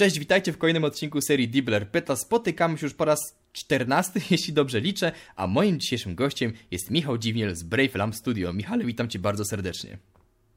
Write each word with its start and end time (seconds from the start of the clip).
Cześć, 0.00 0.18
witajcie 0.18 0.52
w 0.52 0.58
kolejnym 0.58 0.84
odcinku 0.84 1.20
serii 1.20 1.48
Dibler 1.48 1.88
Pyta. 1.88 2.16
Spotykamy 2.16 2.78
się 2.78 2.86
już 2.86 2.94
po 2.94 3.04
raz 3.04 3.18
14, 3.52 4.20
jeśli 4.30 4.54
dobrze 4.54 4.80
liczę, 4.80 5.12
a 5.36 5.46
moim 5.46 5.80
dzisiejszym 5.80 6.14
gościem 6.14 6.52
jest 6.70 6.90
Michał 6.90 7.18
Dziwniel 7.18 7.54
z 7.54 7.62
Brave 7.62 7.94
Lamp 7.94 8.14
Studio. 8.14 8.52
Michale, 8.52 8.84
witam 8.84 9.08
cię 9.08 9.18
bardzo 9.18 9.44
serdecznie. 9.44 9.98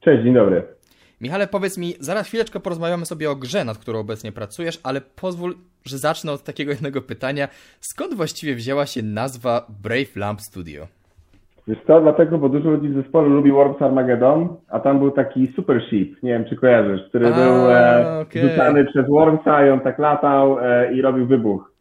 Cześć, 0.00 0.24
dzień 0.24 0.34
dobry. 0.34 0.62
Michale, 1.20 1.46
powiedz 1.46 1.78
mi, 1.78 1.94
zaraz 2.00 2.26
chwileczkę 2.26 2.60
porozmawiamy 2.60 3.06
sobie 3.06 3.30
o 3.30 3.36
grze, 3.36 3.64
nad 3.64 3.78
którą 3.78 3.98
obecnie 3.98 4.32
pracujesz, 4.32 4.80
ale 4.82 5.00
pozwól, 5.00 5.56
że 5.84 5.98
zacznę 5.98 6.32
od 6.32 6.44
takiego 6.44 6.72
jednego 6.76 7.02
pytania. 7.02 7.48
Skąd 7.80 8.14
właściwie 8.14 8.54
wzięła 8.54 8.86
się 8.86 9.02
nazwa 9.02 9.66
Brave 9.82 10.16
Lamp 10.16 10.40
Studio? 10.40 10.88
Wiesz 11.68 11.78
co, 11.86 12.00
dlatego, 12.00 12.38
bo 12.38 12.48
dużo 12.48 12.70
ludzi 12.70 12.88
w 12.88 12.94
zespole 12.94 13.28
lubi 13.28 13.52
Worms 13.52 13.82
Armageddon, 13.82 14.48
a 14.70 14.80
tam 14.80 14.98
był 14.98 15.10
taki 15.10 15.46
Super 15.56 15.82
Ship, 15.82 16.22
nie 16.22 16.30
wiem 16.32 16.44
czy 16.44 16.56
kojarzysz, 16.56 17.08
który 17.08 17.26
A, 17.26 17.30
był 17.32 17.70
e, 17.70 18.18
okej. 18.20 18.42
rzucany 18.42 18.84
przez 18.84 19.06
Wormsa 19.08 19.66
i 19.66 19.70
on 19.70 19.80
tak 19.80 19.98
latał 19.98 20.58
e, 20.60 20.92
i 20.92 21.02
robił 21.02 21.26
wybuch. 21.26 21.72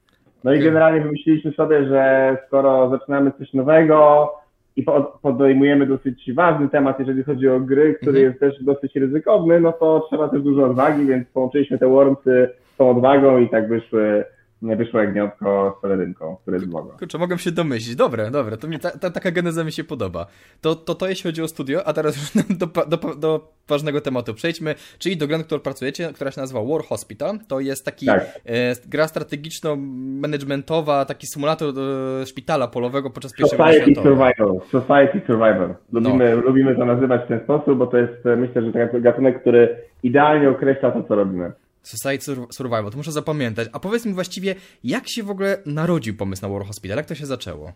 No 0.43 0.51
i 0.51 0.55
Okej. 0.55 0.65
generalnie 0.67 1.01
wymyśliliśmy 1.01 1.51
sobie, 1.51 1.85
że 1.85 2.37
skoro 2.47 2.89
zaczynamy 2.89 3.31
coś 3.31 3.53
nowego 3.53 4.29
i 4.75 4.83
po- 4.83 5.19
podejmujemy 5.21 5.85
dosyć 5.87 6.33
ważny 6.33 6.69
temat, 6.69 6.99
jeżeli 6.99 7.23
chodzi 7.23 7.49
o 7.49 7.59
gry, 7.59 7.93
który 7.93 8.17
Mhm. 8.19 8.25
jest 8.25 8.39
też 8.39 8.63
dosyć 8.63 8.95
ryzykowny, 8.95 9.59
no 9.59 9.71
to 9.71 10.05
trzeba 10.09 10.27
też 10.29 10.41
dużo 10.41 10.65
odwagi, 10.65 11.05
więc 11.05 11.27
połączyliśmy 11.27 11.77
te 11.79 11.87
Wormsy 11.87 12.49
z 12.73 12.77
tą 12.77 12.89
odwagą 12.89 13.37
i 13.39 13.49
tak 13.49 13.67
wyszły, 13.69 14.23
wyszło 14.63 14.99
jagniątko 14.99 15.75
z 15.79 15.81
pelerynką, 15.81 16.37
które 16.41 16.57
jest 16.57 16.73
logo. 16.73 16.95
Kurczę, 16.99 17.17
mogę 17.17 17.37
się 17.37 17.51
domyślić. 17.51 17.95
Dobre, 17.95 18.31
dobre, 18.31 18.57
to 18.57 18.67
mi 18.67 18.79
ta, 18.79 18.91
ta, 18.91 19.09
taka 19.09 19.31
geneza 19.31 19.63
mi 19.63 19.71
się 19.71 19.83
podoba. 19.83 20.25
To, 20.61 20.75
to 20.75 20.95
to 20.95 21.07
jeśli 21.07 21.23
chodzi 21.23 21.41
o 21.41 21.47
studio, 21.47 21.87
a 21.87 21.93
teraz 21.93 22.17
już 22.17 22.31
do, 22.61 22.67
do, 22.87 22.97
do 23.15 23.53
ważnego 23.67 24.01
tematu 24.01 24.33
przejdźmy, 24.33 24.75
czyli 24.99 25.17
do 25.17 25.27
gry, 25.27 25.43
którą 25.43 25.61
pracujecie, 25.61 26.13
która 26.13 26.31
się 26.31 26.41
nazywa 26.41 26.63
War 26.63 26.83
Hospital. 26.83 27.39
To 27.47 27.59
jest 27.59 27.85
taki 27.85 28.05
Tak. 28.05 28.21
e, 28.45 28.75
gra 28.87 29.07
strategiczno-managementowa, 29.07 31.05
taki 31.05 31.27
symulator 31.27 31.73
e, 32.21 32.25
szpitala 32.25 32.67
polowego 32.67 33.09
podczas 33.09 33.33
pierwszej 33.33 33.57
wojny 33.57 33.73
Society. 33.73 34.01
Survival. 34.01 34.59
Society 34.71 35.21
Survival. 35.27 35.75
Lubimy, 35.91 36.35
lubimy 36.35 36.75
to 36.75 36.85
nazywać 36.85 37.21
w 37.25 37.27
ten 37.27 37.39
sposób, 37.39 37.77
bo 37.77 37.87
to 37.87 37.97
jest 37.97 38.25
e, 38.25 38.35
myślę, 38.35 38.61
że 38.61 38.71
taki 38.71 39.01
gatunek, 39.01 39.41
który 39.41 39.75
idealnie 40.03 40.49
określa 40.49 40.91
to, 40.91 41.03
co 41.03 41.15
robimy. 41.15 41.51
Society 41.83 42.23
Sur- 42.31 42.47
Survival, 42.51 42.91
to 42.91 42.97
muszę 42.97 43.11
zapamiętać. 43.11 43.69
A 43.73 43.79
powiedz 43.79 44.05
mi 44.05 44.13
właściwie, 44.13 44.55
jak 44.83 45.03
się 45.07 45.23
w 45.23 45.29
ogóle 45.29 45.57
narodził 45.65 46.17
pomysł 46.17 46.41
na 46.41 46.49
War 46.53 46.65
Hospital? 46.65 46.97
Jak 46.97 47.05
to 47.05 47.15
się 47.15 47.25
zaczęło? 47.25 47.71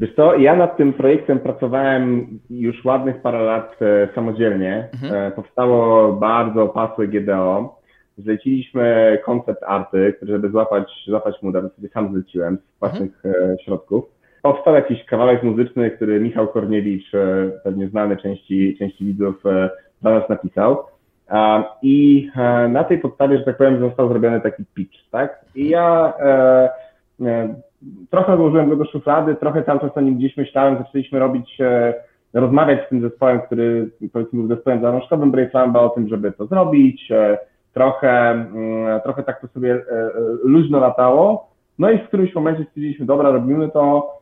Wiesz 0.00 0.14
co, 0.16 0.34
ja 0.36 0.56
nad 0.56 0.76
tym 0.76 0.92
projektem 0.92 1.38
pracowałem 1.40 2.26
już 2.50 2.84
ładnych 2.84 3.22
parę 3.22 3.42
lat 3.42 3.76
e, 3.82 4.08
samodzielnie. 4.14 4.88
Mhm. 4.92 5.14
E, 5.14 5.30
powstało 5.30 6.12
bardzo 6.12 6.62
opasłe 6.62 7.08
GDO. 7.08 7.78
Zleciliśmy 8.18 9.18
koncept 9.24 9.62
arty, 9.66 10.12
który 10.16 10.32
żeby 10.32 10.50
złapać, 10.50 10.88
złapać 11.06 11.42
mu, 11.42 11.50
nawet 11.50 11.74
sobie 11.74 11.88
sam 11.88 12.12
zleciłem 12.12 12.58
z 12.76 12.78
własnych 12.80 13.22
e, 13.26 13.56
środków. 13.64 14.04
Powstał 14.42 14.74
jakiś 14.74 15.04
kawałek 15.04 15.42
muzyczny, 15.42 15.90
który 15.90 16.20
Michał 16.20 16.48
Korniewicz, 16.48 17.14
e, 17.14 17.50
pewnie 17.64 17.88
znany 17.88 18.16
części, 18.16 18.76
części 18.78 19.04
widzów, 19.04 19.46
e, 19.46 19.70
dla 20.02 20.10
nas 20.18 20.28
napisał. 20.28 20.84
I 21.82 22.28
e, 22.36 22.68
na 22.68 22.84
tej 22.84 22.98
podstawie, 22.98 23.38
że 23.38 23.44
tak 23.44 23.56
powiem, 23.56 23.80
został 23.80 24.08
zrobiony 24.08 24.40
taki 24.40 24.64
pitch, 24.74 25.10
tak? 25.10 25.44
I 25.54 25.68
ja 25.68 26.12
e, 26.20 26.70
e, 27.20 27.54
trochę 28.10 28.32
odłożyłem 28.32 28.68
go 28.68 28.76
do 28.76 28.84
szuflady, 28.84 29.34
trochę 29.34 29.62
cały 29.62 29.80
czas 29.80 29.96
o 29.96 30.00
nim 30.00 30.16
gdzieś 30.16 30.36
myślałem, 30.36 30.78
zaczęliśmy 30.78 31.18
robić, 31.18 31.58
rozmawiać 32.34 32.86
z 32.86 32.88
tym 32.88 33.00
zespołem, 33.00 33.40
który 33.40 33.90
powiedzmy 34.12 34.38
był 34.38 34.56
zespołem 34.56 34.80
zarążkowym 34.80 35.30
Brave 35.30 35.54
Lamba 35.54 35.80
o 35.80 35.88
tym, 35.88 36.08
żeby 36.08 36.32
to 36.32 36.46
zrobić, 36.46 37.12
trochę, 37.74 38.30
mm, 38.30 39.00
trochę 39.00 39.22
tak 39.22 39.40
to 39.40 39.48
sobie 39.48 39.80
luźno 40.44 40.80
latało, 40.80 41.48
no 41.78 41.90
i 41.90 41.98
w 41.98 42.08
którymś 42.08 42.34
momencie 42.34 42.64
stwierdziliśmy, 42.64 43.06
dobra, 43.06 43.30
robimy 43.30 43.70
to, 43.70 44.12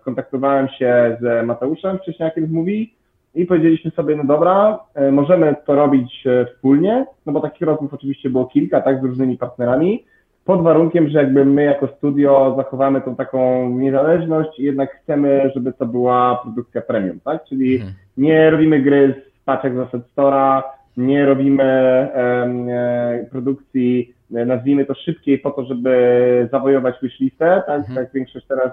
skontaktowałem 0.00 0.68
się 0.68 1.16
z 1.20 1.46
Mateuszem 1.46 1.98
Wcześniakiem 1.98 2.46
z 2.46 2.50
Mówi 2.50 2.94
i 3.34 3.46
powiedzieliśmy 3.46 3.90
sobie, 3.90 4.16
no 4.16 4.24
dobra, 4.24 4.78
e, 4.94 5.12
możemy 5.12 5.54
to 5.66 5.74
robić 5.74 6.26
e, 6.26 6.46
wspólnie, 6.46 7.06
no 7.26 7.32
bo 7.32 7.40
takich 7.40 7.66
rozmów 7.66 7.94
oczywiście 7.94 8.30
było 8.30 8.46
kilka, 8.46 8.80
tak, 8.80 9.00
z 9.00 9.04
różnymi 9.04 9.38
partnerami, 9.38 10.04
pod 10.44 10.62
warunkiem, 10.62 11.08
że 11.08 11.18
jakby 11.18 11.44
my 11.44 11.64
jako 11.64 11.86
studio 11.86 12.54
zachowamy 12.56 13.00
tą 13.00 13.16
taką 13.16 13.70
niezależność 13.70 14.58
i 14.58 14.62
jednak 14.62 14.90
chcemy, 15.02 15.50
żeby 15.54 15.72
to 15.72 15.86
była 15.86 16.40
produkcja 16.42 16.80
premium, 16.82 17.20
tak? 17.24 17.44
Czyli 17.44 17.74
Mhm. 17.74 17.92
nie 18.16 18.50
robimy 18.50 18.80
gry 18.80 19.14
z 19.40 19.44
paczek 19.44 19.74
z 19.74 19.78
Asset 19.78 20.02
Store'a, 20.16 20.62
nie 20.96 21.26
robimy 21.26 21.62
e, 21.64 23.26
produkcji, 23.30 24.14
nazwijmy 24.30 24.84
to 24.86 24.94
szybkiej 24.94 25.38
po 25.38 25.50
to, 25.50 25.64
żeby 25.64 26.48
zawojować 26.52 26.94
wishlistę, 27.02 27.62
tak? 27.66 27.78
Mhm. 27.78 27.94
Tak 27.94 28.12
większość 28.14 28.46
teraz 28.46 28.72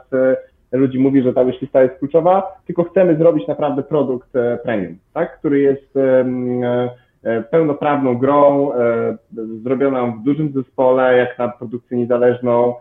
ludzi 0.71 0.99
mówi, 0.99 1.21
że 1.21 1.33
ta 1.33 1.45
wishlista 1.45 1.83
jest 1.83 1.99
kluczowa, 1.99 2.43
tylko 2.65 2.83
chcemy 2.83 3.15
zrobić 3.15 3.47
naprawdę 3.47 3.83
produkt 3.83 4.35
e, 4.35 4.59
premium, 4.63 4.97
tak? 5.13 5.39
Który 5.39 5.59
jest 5.59 5.97
e, 5.97 7.43
pełnoprawną 7.51 8.17
grą, 8.17 8.73
e, 8.73 9.17
zrobioną 9.63 10.19
w 10.19 10.23
dużym 10.23 10.51
zespole, 10.51 11.17
jak 11.17 11.39
na 11.39 11.47
produkcję 11.47 11.97
niezależną, 11.97 12.73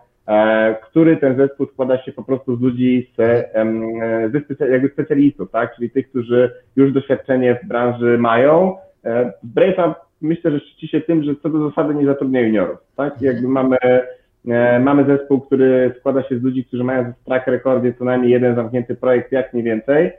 który 0.82 1.16
ten 1.16 1.36
zespół 1.36 1.66
składa 1.66 2.02
się 2.02 2.12
po 2.12 2.22
prostu 2.22 2.56
z 2.56 2.60
ludzi, 2.60 3.10
z, 3.12 3.16
ze 4.58 4.68
jakby 4.70 4.88
specjalistów, 4.88 5.50
tak? 5.50 5.76
czyli 5.76 5.90
tych, 5.90 6.10
którzy 6.10 6.50
już 6.76 6.92
doświadczenie 6.92 7.60
w 7.64 7.68
branży 7.68 8.18
mają. 8.18 8.76
Brave 9.42 9.78
Lab 9.78 9.94
myślę, 10.20 10.50
że 10.50 10.60
szczyci 10.60 10.88
się 10.88 11.00
tym, 11.00 11.22
że 11.22 11.36
co 11.42 11.48
do 11.48 11.68
zasady 11.68 11.94
nie 11.94 12.06
zatrudnia 12.06 12.40
juniorów. 12.40 12.78
Tak? 12.96 13.22
Jakby 13.22 13.48
mamy, 13.48 13.76
mamy 14.80 15.04
zespół, 15.04 15.40
który 15.40 15.94
składa 15.98 16.22
się 16.22 16.38
z 16.38 16.42
ludzi, 16.42 16.64
którzy 16.64 16.84
mają 16.84 17.12
w 17.12 17.24
track 17.24 17.46
rekordzie 17.46 17.94
co 17.94 18.04
najmniej 18.04 18.30
jeden 18.30 18.54
zamknięty 18.54 18.94
projekt, 18.94 19.32
jak 19.32 19.54
nie 19.54 19.62
więcej. 19.62 20.12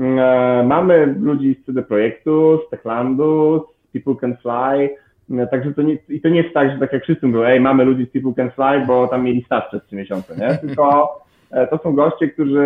E, 0.00 0.64
Mamy 0.66 1.14
ludzi 1.20 1.56
z 1.62 1.66
CD 1.66 1.82
Projektu, 1.82 2.60
z 2.66 2.70
Techlandu, 2.70 3.64
z 3.88 3.92
People 3.92 4.14
Can 4.20 4.36
Fly, 4.36 4.90
E, 5.30 5.46
Także 5.46 5.74
to 5.74 5.82
nie, 5.82 5.98
i 6.08 6.20
to 6.20 6.28
nie 6.28 6.42
jest 6.42 6.54
tak, 6.54 6.72
że 6.72 6.78
tak 6.78 6.92
jak 6.92 7.02
wszyscy 7.02 7.26
mówią, 7.26 7.42
ej, 7.42 7.60
mamy 7.60 7.84
ludzi 7.84 8.06
z 8.06 8.10
People 8.10 8.32
Can 8.36 8.50
Fly, 8.50 8.86
bo 8.86 9.08
tam 9.08 9.24
mieli 9.24 9.42
staż 9.42 9.68
przez 9.68 9.84
trzy 9.84 9.96
miesiące, 9.96 10.36
nie? 10.36 10.54
Tylko 10.68 11.18
e, 11.50 11.66
to 11.66 11.78
są 11.78 11.94
goście, 11.94 12.28
którzy 12.28 12.64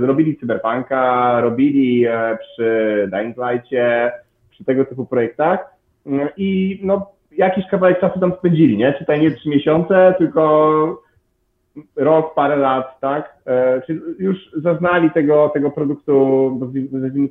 robili 0.00 0.36
Cyberpunka, 0.36 1.40
robili 1.40 2.06
e, 2.06 2.38
przy 2.40 3.08
Dying 3.12 3.36
Light'cie, 3.36 4.10
przy 4.50 4.64
tego 4.64 4.84
typu 4.84 5.06
projektach 5.06 5.80
Mm, 6.06 6.28
i 6.36 6.80
no, 6.82 7.10
jakiś 7.32 7.66
kawałek 7.66 8.00
czasu 8.00 8.20
tam 8.20 8.32
spędzili, 8.38 8.76
nie? 8.76 8.92
Czytaj 8.98 9.20
nie 9.20 9.30
trzy 9.30 9.48
miesiące, 9.48 10.14
tylko 10.18 11.02
rok, 11.96 12.34
parę 12.34 12.56
lat, 12.56 13.00
tak? 13.00 13.36
E, 13.46 13.82
Czyli 13.86 14.00
już 14.18 14.36
zaznali 14.56 15.10
tego, 15.10 15.48
tego 15.54 15.70
produktu, 15.70 16.14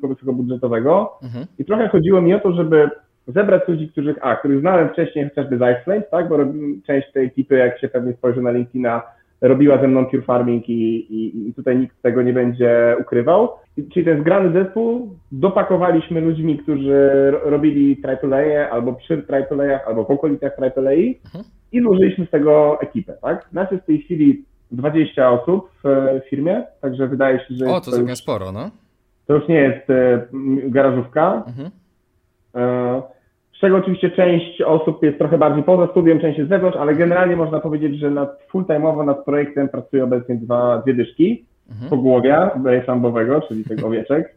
go 0.01 0.07
wysokobudżetowego, 0.07 1.11
Mhm. 1.23 1.45
i 1.59 1.65
trochę 1.65 1.87
chodziło 1.87 2.21
mi 2.21 2.33
o 2.33 2.39
to, 2.39 2.51
żeby 2.53 2.89
zebrać 3.27 3.67
ludzi, 3.67 3.89
których, 3.89 4.17
a, 4.21 4.35
których 4.35 4.59
znałem 4.59 4.89
wcześniej 4.89 5.29
chociażby 5.29 5.57
z 5.57 5.61
Ice 5.61 5.81
Flames, 5.83 6.09
tak, 6.11 6.29
bo 6.29 6.37
robi- 6.37 6.81
część 6.87 7.11
tej 7.11 7.25
ekipy, 7.25 7.55
jak 7.55 7.79
się 7.79 7.87
pewnie 7.87 8.13
spojrzy 8.13 8.41
na 8.41 8.51
LinkedIna, 8.51 9.01
robiła 9.41 9.81
ze 9.81 9.87
mną 9.87 10.05
Pure 10.05 10.21
Farming 10.23 10.69
i, 10.69 10.95
i, 11.15 11.47
i 11.49 11.53
tutaj 11.53 11.77
nikt 11.77 12.01
tego 12.01 12.21
nie 12.21 12.33
będzie 12.33 12.95
ukrywał. 13.01 13.49
Czyli 13.93 14.05
ten 14.05 14.21
zgrany 14.21 14.63
zespół 14.63 15.15
dopakowaliśmy 15.31 16.21
ludźmi, 16.21 16.57
którzy 16.57 17.09
ro- 17.31 17.39
robili 17.49 18.01
AAA 18.03 18.69
albo 18.69 18.93
przy 18.93 19.23
AAA, 19.29 19.85
albo 19.87 20.03
w 20.05 20.11
okolicach 20.11 20.51
AAA 20.59 20.91
Mhm. 21.25 21.43
i 21.71 21.81
złożyliśmy 21.81 22.25
z 22.25 22.29
tego 22.29 22.81
ekipę, 22.81 23.13
tak. 23.21 23.53
Nas 23.53 23.71
jest 23.71 23.83
w 23.83 23.87
tej 23.87 23.99
chwili 24.01 24.43
20 24.71 25.31
osób 25.31 25.69
w 25.83 26.19
firmie, 26.29 26.63
także 26.81 27.07
wydaje 27.07 27.39
się, 27.39 27.45
że 27.55 27.65
O, 27.65 27.81
to 27.81 27.91
to, 27.91 27.97
już, 27.97 28.17
sporo, 28.17 28.51
no. 28.51 28.69
to 29.27 29.33
już 29.35 29.47
nie 29.47 29.55
jest 29.61 29.89
e, 29.89 30.27
garażówka, 30.69 31.43
Mhm. 31.47 31.69
E, 32.55 33.01
Z 33.59 33.61
czego 33.61 33.77
oczywiście 33.77 34.09
część 34.11 34.61
osób 34.61 35.03
jest 35.03 35.17
trochę 35.17 35.37
bardziej 35.37 35.63
poza 35.63 35.87
studiem, 35.91 36.19
część 36.19 36.37
jest 36.37 36.49
z 36.49 36.53
zewnątrz, 36.53 36.77
ale 36.77 36.95
generalnie 36.95 37.35
można 37.35 37.59
powiedzieć, 37.59 37.99
że 37.99 38.11
nad 38.11 38.47
full-time'owo 38.53 39.05
nad 39.05 39.25
projektem 39.25 39.69
pracuje 39.69 40.03
obecnie 40.03 40.35
dwa, 40.35 40.77
dwie 40.77 40.93
dyszki 40.93 41.45
Mhm. 41.71 41.89
pogłowia 41.89 42.51
lambowego, 42.87 43.41
czyli 43.41 43.63
tych 43.63 43.85
owieczek. 43.87 44.35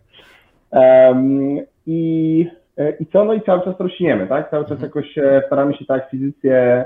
Em, 0.70 1.58
I, 1.86 2.46
e, 2.78 2.90
I 2.90 3.06
co? 3.06 3.24
No 3.24 3.34
i 3.34 3.40
cały 3.40 3.60
czas 3.60 3.80
rośniemy, 3.80 4.26
tak? 4.26 4.50
Cały 4.50 4.64
czas 4.64 4.72
Mhm. 4.72 4.88
jakoś 4.88 5.18
e, 5.18 5.42
staramy 5.46 5.74
się 5.74 5.84
te 5.84 5.94
akwizycje 5.94 6.84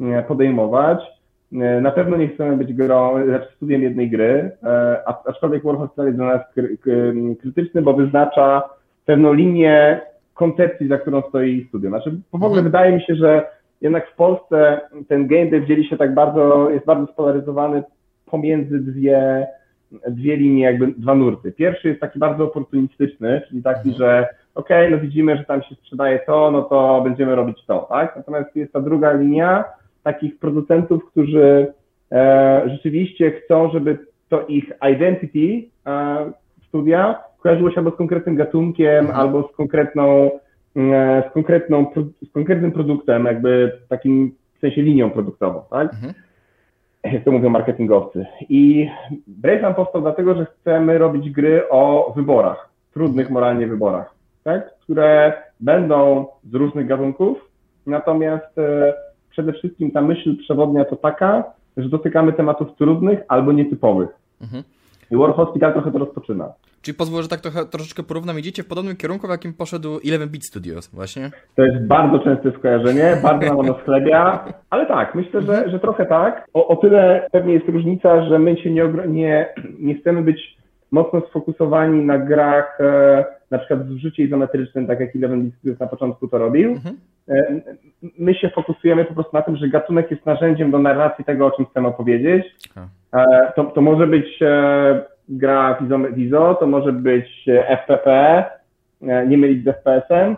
e, 0.00 0.22
podejmować. 0.22 0.98
Na 1.82 1.90
pewno 1.90 2.16
nie 2.16 2.28
chcemy 2.28 2.56
być 2.56 2.72
grą, 2.72 3.24
znaczy 3.24 3.46
studiem 3.56 3.82
jednej 3.82 4.10
gry, 4.10 4.50
aczkolwiek 5.26 5.64
Warhol 5.64 5.88
jest 5.98 6.16
dla 6.16 6.26
nas 6.26 6.40
kry, 6.54 6.76
kry, 6.78 7.14
krytyczny, 7.40 7.82
bo 7.82 7.92
wyznacza 7.92 8.62
pewną 9.06 9.32
linię 9.32 10.00
koncepcji, 10.38 10.88
za 10.88 10.98
którą 10.98 11.22
stoi 11.22 11.64
studio. 11.68 11.90
Znaczy, 11.90 12.10
w 12.32 12.34
ogóle 12.34 12.48
Mhm. 12.48 12.64
wydaje 12.64 12.92
mi 12.92 13.02
się, 13.02 13.14
że 13.14 13.46
jednak 13.80 14.10
w 14.10 14.16
Polsce 14.16 14.80
ten 15.08 15.26
game 15.26 15.46
dev 15.46 15.66
dzieli 15.66 15.88
się 15.88 15.96
tak 15.96 16.14
bardzo, 16.14 16.70
jest 16.70 16.86
bardzo 16.86 17.12
spolaryzowany 17.12 17.82
pomiędzy 18.26 18.78
dwie, 18.80 19.46
dwie 20.08 20.36
linie, 20.36 20.62
jakby 20.62 20.86
dwa 20.86 21.14
nurty. 21.14 21.52
Pierwszy 21.52 21.88
jest 21.88 22.00
taki 22.00 22.18
bardzo 22.18 22.44
oportunistyczny, 22.44 23.42
czyli 23.48 23.62
taki, 23.62 23.88
Mhm. 23.88 23.96
że 23.96 24.26
ok, 24.54 24.68
no 24.90 24.98
widzimy, 24.98 25.36
że 25.36 25.44
tam 25.44 25.62
się 25.62 25.74
sprzedaje 25.74 26.18
to, 26.26 26.50
no 26.50 26.62
to 26.62 27.00
będziemy 27.04 27.34
robić 27.34 27.64
to, 27.66 27.86
tak? 27.90 28.16
Natomiast 28.16 28.56
jest 28.56 28.72
ta 28.72 28.80
druga 28.80 29.12
linia 29.12 29.64
takich 30.02 30.38
producentów, 30.38 31.10
którzy 31.10 31.72
e, 32.12 32.62
rzeczywiście 32.66 33.30
chcą, 33.30 33.70
żeby 33.70 33.98
to 34.28 34.46
ich 34.46 34.72
identity 34.92 35.68
e, 35.86 36.16
studia 36.68 37.18
kojarzyło 37.48 37.70
się 37.70 37.76
albo 37.76 37.90
z 37.90 37.96
konkretnym 37.96 38.36
gatunkiem, 38.36 38.98
mhm. 38.98 39.20
albo 39.20 39.48
z 39.52 39.56
konkretną, 39.56 40.30
e, 40.76 41.22
z 41.30 41.32
konkretną, 41.32 41.86
z 42.28 42.32
konkretnym 42.32 42.72
produktem, 42.72 43.24
jakby 43.24 43.78
takim 43.88 44.34
w 44.56 44.60
sensie 44.60 44.82
linią 44.82 45.10
produktową, 45.10 45.62
tak? 45.70 45.92
Mhm. 45.94 46.14
Jak 47.04 47.24
to 47.24 47.32
mówią 47.32 47.50
marketingowcy. 47.50 48.26
I 48.48 48.88
Braveland 49.26 49.76
powstał 49.76 50.02
dlatego, 50.02 50.34
że 50.34 50.46
chcemy 50.46 50.98
robić 50.98 51.30
gry 51.30 51.68
o 51.70 52.12
wyborach, 52.16 52.68
trudnych 52.94 53.30
moralnie 53.30 53.66
wyborach, 53.66 54.14
tak? 54.44 54.78
które 54.80 55.32
będą 55.60 56.26
z 56.50 56.54
różnych 56.54 56.86
gatunków, 56.86 57.50
natomiast 57.86 58.58
e, 58.58 58.94
przede 59.30 59.52
wszystkim 59.52 59.90
ta 59.90 60.00
myśl 60.00 60.36
przewodnia 60.36 60.84
to 60.84 60.96
taka, 60.96 61.44
że 61.76 61.88
dotykamy 61.88 62.32
tematów 62.32 62.76
trudnych 62.76 63.18
albo 63.28 63.52
nietypowych. 63.52 64.08
Mhm. 64.40 64.62
I 65.10 65.16
War 65.16 65.34
Hospital 65.34 65.72
trochę 65.72 65.92
to 65.92 65.98
rozpoczyna. 65.98 66.52
Czyli 66.82 66.98
pozwolę, 66.98 67.22
że 67.22 67.28
tak 67.28 67.40
trochę, 67.40 67.64
troszeczkę 67.64 68.02
porównam, 68.02 68.38
idziecie 68.38 68.62
w 68.62 68.66
podobnym 68.66 68.96
kierunku, 68.96 69.26
w 69.26 69.30
jakim 69.30 69.54
poszedł 69.54 69.98
11-Bit 69.98 70.44
Studios 70.44 70.94
właśnie? 70.94 71.30
To 71.56 71.62
jest 71.62 71.86
bardzo 71.86 72.18
częste 72.18 72.52
skojarzenie, 72.58 73.16
bardzo 73.22 73.46
nam 73.46 73.58
ono 73.58 73.78
schlebia, 73.82 74.44
ale 74.70 74.86
tak, 74.86 75.14
myślę, 75.14 75.42
że, 75.42 75.70
że 75.70 75.78
trochę 75.78 76.06
tak. 76.06 76.46
O, 76.54 76.68
o 76.68 76.76
tyle 76.76 77.28
pewnie 77.32 77.54
jest 77.54 77.68
różnica, 77.68 78.28
że 78.28 78.38
my 78.38 78.56
się 78.56 78.70
nie, 78.70 78.84
nie, 79.08 79.54
nie 79.78 79.94
chcemy 79.94 80.22
być 80.22 80.57
mocno 80.90 81.20
sfokusowani 81.20 82.04
na 82.04 82.18
grach 82.18 82.78
e, 82.80 83.24
na 83.50 83.58
przykład 83.58 83.86
w 83.86 83.98
życiu 83.98 84.22
izometrycznym, 84.22 84.86
tak 84.86 85.00
jak 85.00 85.16
Eleven 85.16 85.50
Studios 85.58 85.80
na 85.80 85.86
początku 85.86 86.28
to 86.28 86.38
robił. 86.38 86.70
Mhm. 86.70 86.96
E, 87.28 87.60
my 88.18 88.34
się 88.34 88.48
fokusujemy 88.48 89.04
po 89.04 89.14
prostu 89.14 89.36
na 89.36 89.42
tym, 89.42 89.56
że 89.56 89.68
gatunek 89.68 90.10
jest 90.10 90.26
narzędziem 90.26 90.70
do 90.70 90.78
narracji 90.78 91.24
tego, 91.24 91.46
o 91.46 91.50
czym 91.50 91.66
chcemy 91.66 91.88
opowiedzieć. 91.88 92.46
E, 93.14 93.52
to, 93.56 93.64
to 93.64 93.80
może 93.80 94.06
być 94.06 94.38
gra 95.28 95.78
w 96.14 96.18
ISO, 96.18 96.54
to 96.54 96.66
może 96.66 96.92
być 96.92 97.46
FPP, 97.68 98.44
nie 99.00 99.38
mylić 99.38 99.64
z 99.64 99.68
FPS-em. 99.68 100.36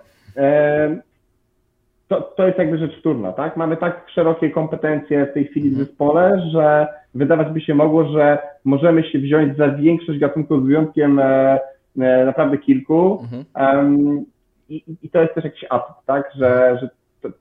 To, 2.08 2.20
to 2.20 2.46
jest 2.46 2.58
jakby 2.58 2.78
rzecz 2.78 2.98
wtórna, 2.98 3.32
tak? 3.32 3.56
Mamy 3.56 3.76
tak 3.76 4.06
szerokie 4.14 4.50
kompetencje 4.50 5.26
w 5.26 5.32
tej 5.32 5.44
chwili 5.44 5.70
w 5.70 5.72
mhm. 5.72 5.86
zespole, 5.86 6.42
że 6.52 6.86
wydawać 7.14 7.48
by 7.48 7.60
się 7.60 7.74
mogło, 7.74 8.04
że 8.04 8.38
możemy 8.64 9.04
się 9.04 9.18
wziąć 9.18 9.56
za 9.56 9.68
większość 9.68 10.18
gatunków 10.18 10.62
z 10.62 10.66
wyjątkiem 10.66 11.18
e, 11.18 11.58
e, 11.98 12.24
naprawdę 12.24 12.58
kilku. 12.58 13.18
Mhm. 13.22 14.24
I, 14.68 14.84
I 15.02 15.10
to 15.10 15.22
jest 15.22 15.34
też 15.34 15.44
jakiś 15.44 15.64
atut, 15.70 15.96
tak? 16.06 16.30
Że, 16.36 16.78
że 16.80 16.88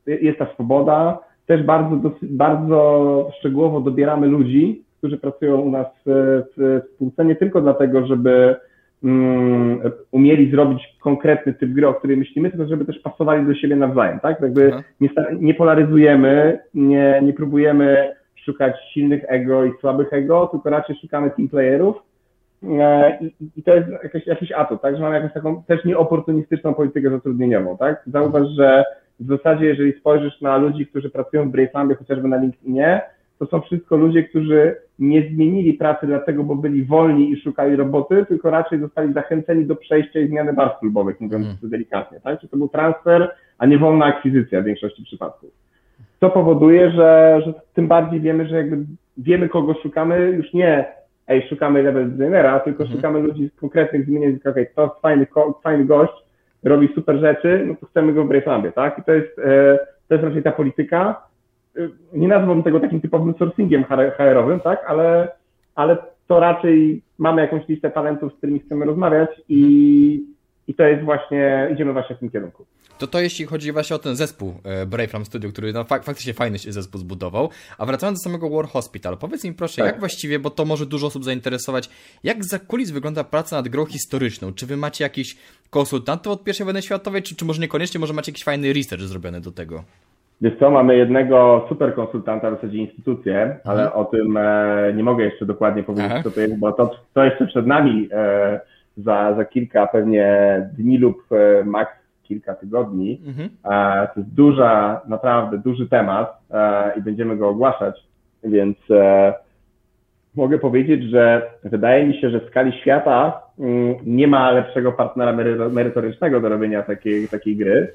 jest 0.05 0.39
ta 0.39 0.53
swoboda. 0.53 1.19
Też 1.45 1.63
bardzo, 1.63 2.11
bardzo 2.21 3.29
szczegółowo 3.39 3.81
dobieramy 3.81 4.27
ludzi, 4.27 4.83
którzy 4.97 5.17
pracują 5.17 5.61
u 5.61 5.71
nas 5.71 5.87
w, 6.05 6.43
w 6.57 6.81
spółce, 6.95 7.25
nie 7.25 7.35
tylko 7.35 7.61
dlatego, 7.61 8.07
żeby 8.07 8.55
um, 9.03 9.81
umieli 10.11 10.51
zrobić 10.51 10.97
konkretny 11.01 11.53
typ 11.53 11.71
gry, 11.71 11.87
o 11.87 11.93
której 11.93 12.17
myślimy, 12.17 12.49
tylko 12.49 12.67
żeby 12.67 12.85
też 12.85 12.99
pasowali 12.99 13.45
do 13.45 13.55
siebie 13.55 13.75
nawzajem, 13.75 14.19
tak? 14.19 14.41
Jakby 14.41 14.65
mhm. 14.65 14.83
nie, 15.01 15.09
nie 15.39 15.53
polaryzujemy, 15.53 16.59
nie, 16.73 17.21
nie 17.23 17.33
próbujemy 17.33 18.15
szukać 18.49 18.75
silnych 18.93 19.23
ego 19.27 19.65
i 19.65 19.71
słabych 19.79 20.13
ego, 20.13 20.47
tylko 20.47 20.69
raczej 20.69 20.95
szukamy 21.01 21.31
team 21.31 21.49
playerów. 21.49 21.95
E, 22.63 23.17
I, 23.21 23.33
i 23.55 23.63
to 23.63 23.75
jest 23.75 23.87
jakiś, 24.03 24.27
jakiś 24.27 24.51
atut, 24.51 24.81
tak? 24.81 24.95
Że 24.95 25.01
mamy 25.01 25.15
jakąś 25.15 25.33
taką 25.33 25.63
też 25.63 25.85
nieoportunistyczną 25.85 26.73
politykę 26.73 27.09
zatrudnieniową, 27.09 27.77
tak? 27.77 28.03
Zauważ, 28.07 28.47
że 28.57 28.83
w 29.19 29.27
zasadzie, 29.27 29.65
jeżeli 29.65 29.99
spojrzysz 29.99 30.41
na 30.41 30.57
ludzi, 30.57 30.87
którzy 30.87 31.09
pracują 31.09 31.49
w 31.49 31.51
Bravelandie, 31.51 31.95
chociażby 31.95 32.27
na 32.27 32.37
LinkedInie, 32.37 33.01
to 33.39 33.45
są 33.45 33.61
wszystko 33.61 33.97
ludzie, 33.97 34.23
którzy 34.23 34.75
nie 34.99 35.29
zmienili 35.29 35.73
pracy 35.73 36.07
dlatego, 36.07 36.43
bo 36.43 36.55
byli 36.55 36.85
wolni 36.85 37.31
i 37.31 37.41
szukali 37.41 37.75
roboty, 37.75 38.25
tylko 38.25 38.49
raczej 38.49 38.79
zostali 38.79 39.13
zachęceni 39.13 39.65
do 39.65 39.75
przejścia 39.75 40.19
i 40.19 40.27
zmiany 40.27 40.53
barw 40.53 40.79
klubowych, 40.79 41.21
mówiąc 41.21 41.45
mm. 41.45 41.57
delikatnie, 41.63 42.19
tak? 42.19 42.41
Czy 42.41 42.47
to 42.47 42.57
był 42.57 42.69
transfer, 42.69 43.31
a 43.57 43.65
nie 43.65 43.77
wolna 43.77 44.05
akwizycja 44.05 44.61
w 44.61 44.65
większości 44.65 45.03
przypadków 45.03 45.68
co 46.19 46.29
powoduje, 46.29 46.91
że, 46.91 47.41
że 47.45 47.53
tym 47.73 47.87
bardziej 47.87 48.21
wiemy, 48.21 48.47
że 48.47 48.55
jakby 48.57 48.77
wiemy, 49.17 49.49
kogo 49.49 49.73
szukamy, 49.73 50.19
już 50.19 50.53
nie 50.53 50.85
ej, 51.29 51.47
szukamy 51.49 51.83
level 51.83 52.11
designera, 52.11 52.59
tylko 52.59 52.83
mhm. 52.83 52.97
szukamy 52.97 53.19
ludzi 53.19 53.49
z 53.49 53.59
konkretnych 53.59 54.05
zmienień, 54.05 54.35
okej, 54.35 54.51
okay, 54.51 54.67
to 54.75 54.83
jest 54.83 54.95
fajny, 55.01 55.27
fajny 55.63 55.85
gość, 55.85 56.13
robi 56.63 56.89
super 56.95 57.19
rzeczy, 57.19 57.65
no 57.67 57.75
to 57.75 57.85
chcemy 57.85 58.13
go 58.13 58.23
w 58.23 58.27
Bracelambie, 58.27 58.71
tak? 58.71 58.99
I 58.99 59.03
to 59.03 59.11
jest, 59.11 59.39
e, 59.39 59.79
to 60.07 60.13
jest 60.13 60.23
raczej 60.23 60.43
ta 60.43 60.51
polityka. 60.51 61.21
E, 61.77 61.89
nie 62.13 62.27
nazwałbym 62.27 62.63
tego 62.63 62.79
takim 62.79 63.01
typowym 63.01 63.33
sourcingiem 63.39 63.83
HR-owym, 64.17 64.59
tak? 64.59 64.85
Ale, 64.87 65.31
ale 65.75 65.97
to 66.27 66.39
raczej 66.39 67.01
mamy 67.17 67.41
jakąś 67.41 67.67
listę 67.67 67.91
talentów, 67.91 68.33
z 68.33 68.37
którymi 68.37 68.59
chcemy 68.59 68.85
rozmawiać 68.85 69.29
i, 69.49 70.23
i 70.69 70.73
to 70.73 70.83
jest 70.83 71.03
właśnie, 71.03 71.69
idziemy 71.73 71.93
właśnie 71.93 72.15
w 72.15 72.19
tym 72.19 72.29
kierunku. 72.29 72.65
To 72.99 73.07
to 73.07 73.19
jeśli 73.19 73.45
chodzi 73.45 73.71
właśnie 73.71 73.95
o 73.95 73.99
ten 73.99 74.15
zespół 74.15 74.53
e, 74.63 74.85
Brave 74.85 75.13
Ram 75.13 75.25
Studio, 75.25 75.51
który 75.51 75.73
no, 75.73 75.83
fak 75.83 76.03
faktycznie 76.03 76.33
fajny 76.33 76.59
się 76.59 76.71
zespół 76.71 76.99
zbudował. 76.99 77.49
A 77.77 77.85
wracając 77.85 78.19
do 78.19 78.23
samego 78.23 78.49
War 78.49 78.65
Hospital, 78.65 79.17
powiedz 79.17 79.43
mi 79.43 79.53
proszę, 79.53 79.75
tak. 79.81 79.85
jak 79.85 79.99
właściwie, 79.99 80.39
bo 80.39 80.49
to 80.49 80.65
może 80.65 80.85
dużo 80.85 81.07
osób 81.07 81.23
zainteresować, 81.23 81.89
jak 82.23 82.43
za 82.43 82.59
kulis 82.59 82.91
wygląda 82.91 83.23
praca 83.23 83.55
nad 83.55 83.67
grą 83.67 83.85
historyczną? 83.85 84.53
Czy 84.53 84.65
wy 84.65 84.77
macie 84.77 85.03
jakiś 85.03 85.37
konsultantów 85.69 86.33
od 86.33 86.59
I 86.59 86.63
wojny 86.63 86.81
światowej, 86.81 87.23
czy, 87.23 87.35
czy 87.35 87.45
może 87.45 87.61
niekoniecznie, 87.61 87.99
może 87.99 88.13
macie 88.13 88.31
jakiś 88.31 88.43
fajny 88.43 88.73
research 88.73 89.03
zrobiony 89.03 89.41
do 89.41 89.51
tego? 89.51 89.83
Wiesz 90.41 90.53
co, 90.59 90.71
mamy 90.71 90.97
jednego 90.97 91.65
super 91.69 91.95
konsultanta, 91.95 92.51
w 92.51 92.55
zasadzie 92.55 92.77
instytucję, 92.77 93.57
ale 93.63 93.83
mhm. 93.83 94.01
o 94.01 94.05
tym 94.05 94.37
e, 94.37 94.93
nie 94.95 95.03
mogę 95.03 95.23
jeszcze 95.25 95.45
dokładnie 95.45 95.83
powiedzieć, 95.83 96.11
Aha. 96.11 96.23
co 96.23 96.31
to 96.31 96.41
jest, 96.41 96.59
bo 96.59 96.71
to, 96.71 96.95
to 97.13 97.23
jeszcze 97.23 97.47
przed 97.47 97.67
nami 97.67 98.09
e, 98.11 98.59
za, 99.03 99.33
za 99.35 99.45
kilka 99.45 99.87
pewnie 99.87 100.27
dni 100.77 100.97
lub 100.97 101.23
e, 101.31 101.63
maks 101.63 101.93
kilka 102.23 102.55
tygodni. 102.55 103.21
Mhm. 103.27 103.49
E, 103.65 104.07
to 104.13 104.19
jest 104.19 104.33
duża, 104.33 105.01
naprawdę 105.07 105.57
duży 105.57 105.89
temat 105.89 106.37
e, 106.51 106.91
i 106.97 107.01
będziemy 107.01 107.37
go 107.37 107.49
ogłaszać, 107.49 108.03
więc 108.43 108.77
mogę 110.35 110.59
powiedzieć, 110.59 111.03
że 111.03 111.41
wydaje 111.63 112.07
mi 112.07 112.21
się, 112.21 112.29
że 112.29 112.39
w 112.39 112.47
skali 112.47 112.71
świata 112.81 113.41
mm, 113.59 113.95
nie 114.05 114.27
ma 114.27 114.51
lepszego 114.51 114.91
partnera 114.91 115.33
merytorycznego 115.69 116.41
do 116.41 116.49
robienia 116.49 116.83
takiej, 116.83 117.27
takiej 117.27 117.55
gry. 117.55 117.93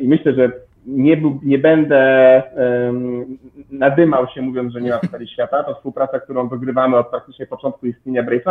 I 0.00 0.08
myślę, 0.08 0.34
że 0.34 0.52
nie, 0.86 1.22
nie 1.42 1.58
będę 1.58 2.42
um, 2.56 3.38
nadymał 3.70 4.28
się 4.28 4.42
mówiąc, 4.42 4.72
że 4.72 4.80
nie 4.80 4.90
ma 4.90 4.98
w 4.98 5.06
skali 5.06 5.28
świata. 5.28 5.64
To 5.64 5.74
współpraca, 5.74 6.20
którą 6.20 6.48
dogrywamy 6.48 6.96
od 6.96 7.08
praktycznie 7.08 7.46
początku 7.46 7.86
istnienia 7.86 8.22
Brave 8.22 8.44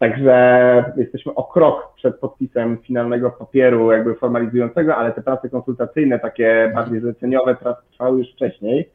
Także 0.00 0.84
jesteśmy 0.96 1.34
o 1.34 1.44
krok 1.44 1.92
przed 1.96 2.18
podpisem 2.18 2.78
finalnego 2.78 3.30
papieru, 3.30 3.92
jakby 3.92 4.14
formalizującego, 4.14 4.96
ale 4.96 5.12
te 5.12 5.22
prace 5.22 5.48
konsultacyjne, 5.48 6.18
takie 6.18 6.72
bardziej 6.74 7.00
zleceniowe, 7.00 7.56
trwały 7.92 8.18
już 8.18 8.32
wcześniej. 8.32 8.88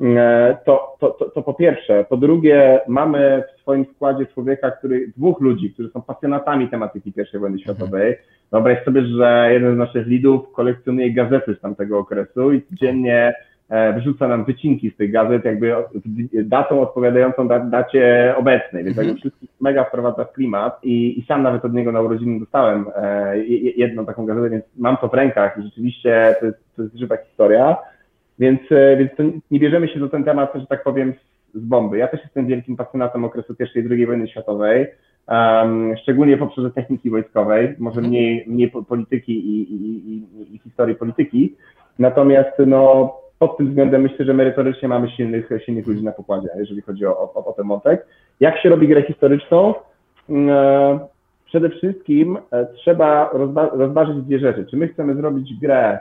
E, 0.00 0.56
to, 0.64 0.96
to, 1.00 1.10
to, 1.10 1.24
to, 1.24 1.42
po 1.42 1.54
pierwsze. 1.54 2.04
Po 2.08 2.16
drugie, 2.16 2.80
mamy 2.88 3.44
w 3.48 3.60
swoim 3.60 3.86
składzie 3.94 4.26
człowieka, 4.26 4.70
który, 4.70 5.12
dwóch 5.16 5.40
ludzi, 5.40 5.70
którzy 5.70 5.90
są 5.90 6.02
pasjonatami 6.02 6.68
tematyki 6.68 7.12
I 7.34 7.38
wojny 7.38 7.58
światowej. 7.58 8.16
Wyobraź 8.52 8.84
sobie, 8.84 9.02
że 9.02 9.48
jeden 9.52 9.74
z 9.74 9.78
naszych 9.78 10.06
lidów 10.06 10.52
kolekcjonuje 10.52 11.12
gazety 11.12 11.54
z 11.54 11.60
tamtego 11.60 11.98
okresu 11.98 12.52
i 12.52 12.62
codziennie 12.62 13.34
E, 13.72 13.92
wrzuca 13.92 14.28
nam 14.28 14.44
wycinki 14.44 14.90
z 14.90 14.96
tych 14.96 15.12
gazet, 15.12 15.44
jakby 15.44 15.74
datą 16.44 16.80
odpowiadającą 16.80 17.48
dacie 17.48 18.34
obecnej, 18.36 18.84
więc 18.84 18.96
jakby 18.96 19.14
wszystkich 19.14 19.50
mega 19.60 19.84
wprowadza 19.84 20.24
w 20.24 20.32
klimat 20.32 20.78
i, 20.82 21.18
i 21.18 21.26
sam 21.26 21.42
nawet 21.42 21.64
od 21.64 21.74
niego 21.74 21.92
na 21.92 22.00
urodziny 22.00 22.40
dostałem 22.40 22.86
e, 22.96 23.38
jedną 23.76 24.06
taką 24.06 24.26
gazetę, 24.26 24.50
więc 24.50 24.64
mam 24.76 24.96
to 24.96 25.08
w 25.08 25.14
rękach 25.14 25.58
i 25.58 25.62
rzeczywiście 25.62 26.36
to 26.40 26.46
jest, 26.46 26.58
to 26.76 26.82
jest 26.82 26.96
żywa 26.96 27.16
historia, 27.16 27.76
więc, 28.38 28.60
e, 28.70 28.96
więc 28.96 29.10
nie 29.50 29.60
bierzemy 29.60 29.88
się 29.88 30.00
do 30.00 30.08
ten 30.08 30.24
temat, 30.24 30.52
że 30.54 30.66
tak 30.66 30.82
powiem, 30.82 31.14
z 31.54 31.64
bomby. 31.64 31.98
Ja 31.98 32.08
też 32.08 32.22
jestem 32.22 32.46
wielkim 32.46 32.76
pasjonatem 32.76 33.24
okresu 33.24 33.54
I 33.60 33.78
i 33.78 33.88
II 33.90 34.06
wojny 34.06 34.28
światowej, 34.28 34.86
um, 35.28 35.96
szczególnie 36.02 36.36
w 36.36 36.42
obszarze 36.42 36.70
techniki 36.70 37.10
wojskowej, 37.10 37.74
może 37.78 38.00
mhm. 38.00 38.08
mniej, 38.08 38.44
mniej 38.46 38.70
polityki 38.88 39.32
i, 39.32 39.74
i, 39.74 40.14
i, 40.14 40.54
i 40.54 40.58
historii 40.58 40.94
polityki, 40.94 41.54
natomiast 41.98 42.52
no 42.66 43.21
pod 43.42 43.56
tym 43.56 43.68
względem 43.68 44.02
myślę, 44.02 44.24
że 44.24 44.34
merytorycznie 44.34 44.88
mamy 44.88 45.10
silnych, 45.10 45.48
silnych 45.64 45.86
ludzi 45.86 46.04
na 46.04 46.12
pokładzie, 46.12 46.48
jeżeli 46.56 46.82
chodzi 46.82 47.06
o, 47.06 47.18
o, 47.18 47.44
o 47.44 47.52
ten 47.52 47.68
wątek. 47.68 48.06
Jak 48.40 48.58
się 48.58 48.68
robi 48.68 48.88
grę 48.88 49.02
historyczną? 49.02 49.74
Mm, 50.28 50.50
e, 50.50 50.98
przede 51.44 51.70
wszystkim 51.70 52.38
e, 52.52 52.66
trzeba 52.66 53.30
rozwa 53.32 53.70
rozważyć 53.72 54.16
dwie 54.16 54.38
rzeczy. 54.38 54.66
Czy 54.70 54.76
my 54.76 54.88
chcemy 54.88 55.14
zrobić 55.14 55.60
grę, 55.60 55.98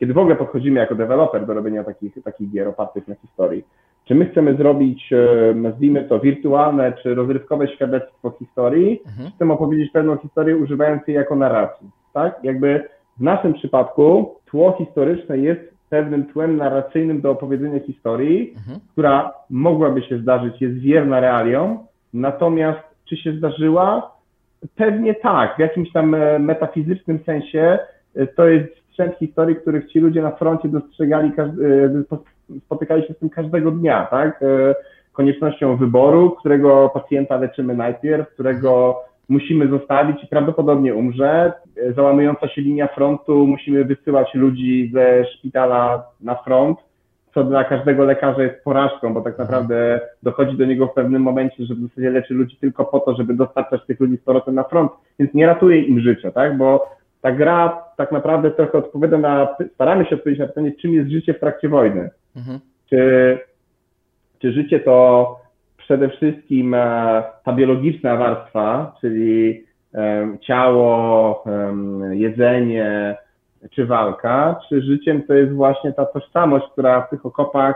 kiedy 0.00 0.12
w 0.12 0.18
ogóle 0.18 0.36
podchodzimy 0.36 0.80
jako 0.80 0.94
deweloper 0.94 1.46
do 1.46 1.54
robienia 1.54 1.84
takich, 1.84 2.22
takich 2.24 2.50
gier 2.50 2.68
opartych 2.68 3.08
na 3.08 3.14
historii, 3.14 3.64
czy 4.04 4.14
my 4.14 4.26
chcemy 4.26 4.56
zrobić, 4.56 5.12
e, 5.12 5.54
nazwijmy 5.54 6.04
to, 6.04 6.20
wirtualne 6.20 6.92
czy 7.02 7.14
rozrywkowe 7.14 7.68
świadectwo 7.68 8.30
historii, 8.30 9.02
mhm. 9.06 9.28
czy 9.28 9.34
chcemy 9.36 9.52
opowiedzieć 9.52 9.92
pewną 9.92 10.16
historię 10.16 10.56
używając 10.56 11.08
jej 11.08 11.16
jako 11.16 11.36
narracji, 11.36 11.90
tak? 12.12 12.40
Jakby 12.42 12.84
w 13.18 13.22
naszym 13.22 13.54
przypadku 13.54 14.34
tło 14.46 14.74
historyczne 14.78 15.38
jest 15.38 15.73
pewnym 15.90 16.26
tłem 16.26 16.56
narracyjnym 16.56 17.20
do 17.20 17.30
opowiedzenia 17.30 17.80
historii, 17.80 18.54
mhm. 18.56 18.80
która 18.92 19.32
mogłaby 19.50 20.02
się 20.02 20.18
zdarzyć, 20.18 20.60
jest 20.60 20.78
wierna 20.78 21.20
realiom, 21.20 21.78
natomiast 22.14 22.80
czy 23.04 23.16
się 23.16 23.32
zdarzyła? 23.32 24.14
Pewnie 24.76 25.14
tak, 25.14 25.56
w 25.56 25.58
jakimś 25.58 25.92
tam 25.92 26.14
e, 26.14 26.38
metafizycznym 26.38 27.18
sensie 27.26 27.78
e, 28.16 28.26
to 28.26 28.48
jest 28.48 28.84
sprzęt 28.88 29.16
historii, 29.18 29.56
których 29.56 29.92
ci 29.92 30.00
ludzie 30.00 30.22
na 30.22 30.30
froncie 30.30 30.68
dostrzegali, 30.68 31.32
spotykali 32.64 33.06
się 33.06 33.14
z 33.14 33.18
tym 33.18 33.30
każdego 33.30 33.70
dnia, 33.70 34.06
tak? 34.10 34.42
E, 34.42 34.74
koniecznością 35.12 35.76
wyboru, 35.76 36.30
którego 36.30 36.90
pacjenta 36.94 37.36
leczymy 37.36 37.74
najpierw, 37.74 38.28
którego 38.28 39.00
musimy 39.28 39.68
zostawić 39.68 40.24
i 40.24 40.26
prawdopodobnie 40.26 40.94
umrze. 40.94 41.52
E, 41.76 41.92
załamująca 41.92 42.48
się 42.48 42.62
linia 42.62 42.86
frontu, 42.86 43.46
musimy 43.46 43.84
wysyłać 43.84 44.34
ludzi 44.34 44.90
ze 44.94 45.24
szpitala 45.24 46.04
na 46.20 46.34
front, 46.34 46.78
co 47.34 47.44
dla 47.44 47.64
każdego 47.64 48.04
lekarza 48.04 48.42
jest 48.42 48.64
porażką, 48.64 49.14
bo 49.14 49.20
tak 49.20 49.38
naprawdę 49.38 50.00
dochodzi 50.22 50.56
do 50.56 50.64
niego 50.64 50.86
w 50.86 50.94
pewnym 50.94 51.22
momencie, 51.22 51.64
że 51.64 51.74
w 51.74 51.82
zasadzie 51.88 52.10
leczy 52.10 52.34
ludzi 52.34 52.56
tylko 52.56 52.84
po 52.84 53.00
to, 53.00 53.14
żeby 53.14 53.34
dostarczać 53.34 53.86
tych 53.86 54.00
ludzi 54.00 54.16
z 54.16 54.20
powrotem 54.20 54.54
na 54.54 54.64
front, 54.64 54.92
więc 55.18 55.34
nie 55.34 55.46
ratuje 55.46 55.82
im 55.82 56.00
życia, 56.00 56.30
tak? 56.30 56.56
Bo 56.56 56.88
ta 57.20 57.32
gra 57.32 57.84
tak 57.96 58.12
naprawdę 58.12 58.50
trochę 58.50 58.78
odpowiada 58.78 59.18
na, 59.18 59.56
staramy 59.74 60.06
się 60.06 60.14
odpowiedzieć 60.14 60.40
na 60.40 60.46
pytanie, 60.46 60.72
czym 60.72 60.94
jest 60.94 61.10
życie 61.10 61.34
w 61.34 61.40
trakcie 61.40 61.68
wojny. 61.68 62.10
Mhm. 62.36 62.60
Czy, 62.90 63.38
czy 64.38 64.52
życie 64.52 64.80
to 64.80 65.43
przede 65.84 66.08
wszystkim 66.08 66.74
e, 66.74 67.22
ta 67.44 67.52
biologiczna 67.52 68.16
warstwa, 68.16 68.96
czyli 69.00 69.64
ciało, 70.40 71.44
jedzenie 72.10 73.16
czy 73.70 73.86
walka, 73.86 74.60
czy 74.68 74.82
życiem 74.82 75.22
to 75.22 75.34
jest 75.34 75.52
właśnie 75.52 75.92
ta 75.92 76.06
tożsamość, 76.06 76.66
która 76.72 77.00
w 77.00 77.10
tych 77.10 77.26
okopach 77.26 77.74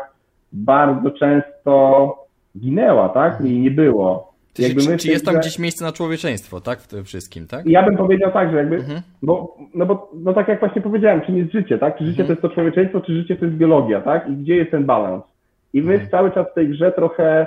bardzo 0.53 1.11
często 1.11 2.15
ginęła, 2.59 3.09
tak? 3.09 3.41
I 3.45 3.59
nie 3.59 3.71
było. 3.71 4.33
Czy, 4.55 4.97
czy 4.97 5.09
jest 5.09 5.25
tam 5.25 5.37
gdzieś 5.37 5.59
miejsce 5.59 5.85
na 5.85 5.93
człowieczeństwo, 5.93 6.61
tak? 6.61 6.79
W 6.79 6.89
tym 6.89 7.05
wszystkim, 7.05 7.47
tak? 7.47 7.67
Ja 7.67 7.83
bym 7.83 7.97
powiedział 7.97 8.33
tak, 8.33 8.51
że 8.51 8.57
jakby, 8.57 8.77
mhm. 8.77 9.01
bo, 9.23 9.57
no 9.75 9.87
bo, 9.87 10.11
no 10.15 10.35
tak 10.35 10.49
jak 10.49 10.61
właśnie 10.61 10.83
powiedziałem, 10.83 11.21
czym 11.21 11.37
jest 11.37 11.53
życie, 11.53 11.79
tak? 11.79 11.99
Czy 11.99 12.05
życie 12.05 12.23
mhm. 12.23 12.27
to 12.27 12.33
jest 12.33 12.43
to 12.43 12.49
człowieczeństwo, 12.49 13.01
czy 13.01 13.15
życie 13.15 13.37
to 13.37 13.45
jest 13.45 13.57
biologia, 13.57 14.01
tak? 14.01 14.29
I 14.29 14.37
gdzie 14.37 14.57
jest 14.57 14.71
ten 14.71 14.85
balans? 14.85 15.25
I 15.73 15.83
my 15.83 15.93
mhm. 15.93 16.11
cały 16.11 16.31
czas 16.31 16.47
w 16.51 16.55
tej 16.55 16.69
grze 16.69 16.93
trochę, 16.93 17.47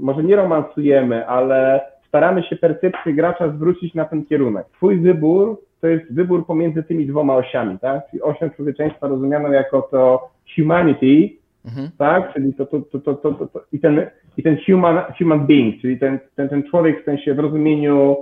może 0.00 0.22
nie 0.22 0.36
romansujemy, 0.36 1.26
ale 1.26 1.80
staramy 2.08 2.42
się 2.42 2.56
percepcję 2.56 3.12
gracza 3.12 3.48
zwrócić 3.48 3.94
na 3.94 4.04
ten 4.04 4.26
kierunek. 4.26 4.66
Twój 4.72 5.00
wybór 5.00 5.58
to 5.80 5.86
jest 5.86 6.14
wybór 6.14 6.46
pomiędzy 6.46 6.82
tymi 6.82 7.06
dwoma 7.06 7.36
osiami, 7.36 7.78
tak? 7.78 8.10
Czyli 8.10 8.22
osią 8.22 8.50
człowieczeństwa 8.50 9.08
rozumianą 9.08 9.52
jako 9.52 9.82
to 9.82 10.30
humanity, 10.56 11.36
mhm. 11.64 11.90
tak? 11.98 12.32
Czyli 12.34 12.54
to, 12.54 12.66
to, 12.66 12.80
to, 12.80 12.98
to, 12.98 13.14
to, 13.14 13.46
to, 13.46 13.60
i 13.72 13.80
ten, 13.80 14.06
i 14.36 14.42
ten 14.42 14.56
human, 14.66 15.00
human 15.18 15.46
being, 15.46 15.80
czyli 15.80 15.98
ten, 15.98 16.18
ten, 16.36 16.48
ten 16.48 16.62
człowiek 16.62 17.02
w 17.02 17.04
sensie 17.04 17.34
w 17.34 17.38
rozumieniu 17.38 18.16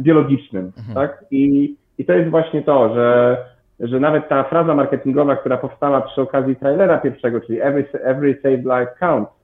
biologicznym, 0.00 0.72
mhm. 0.78 0.94
tak? 0.94 1.24
I, 1.30 1.74
I 1.98 2.04
to 2.04 2.12
jest 2.12 2.30
właśnie 2.30 2.62
to, 2.62 2.94
że, 2.94 3.36
że 3.80 4.00
nawet 4.00 4.28
ta 4.28 4.44
fraza 4.44 4.74
marketingowa, 4.74 5.36
która 5.36 5.56
powstała 5.56 6.00
przy 6.00 6.20
okazji 6.20 6.56
trailera 6.56 6.98
pierwszego, 6.98 7.40
czyli 7.40 7.60
every, 7.60 7.86
every 8.04 8.34
saved 8.42 8.64
life 8.64 8.92
counts, 9.00 9.39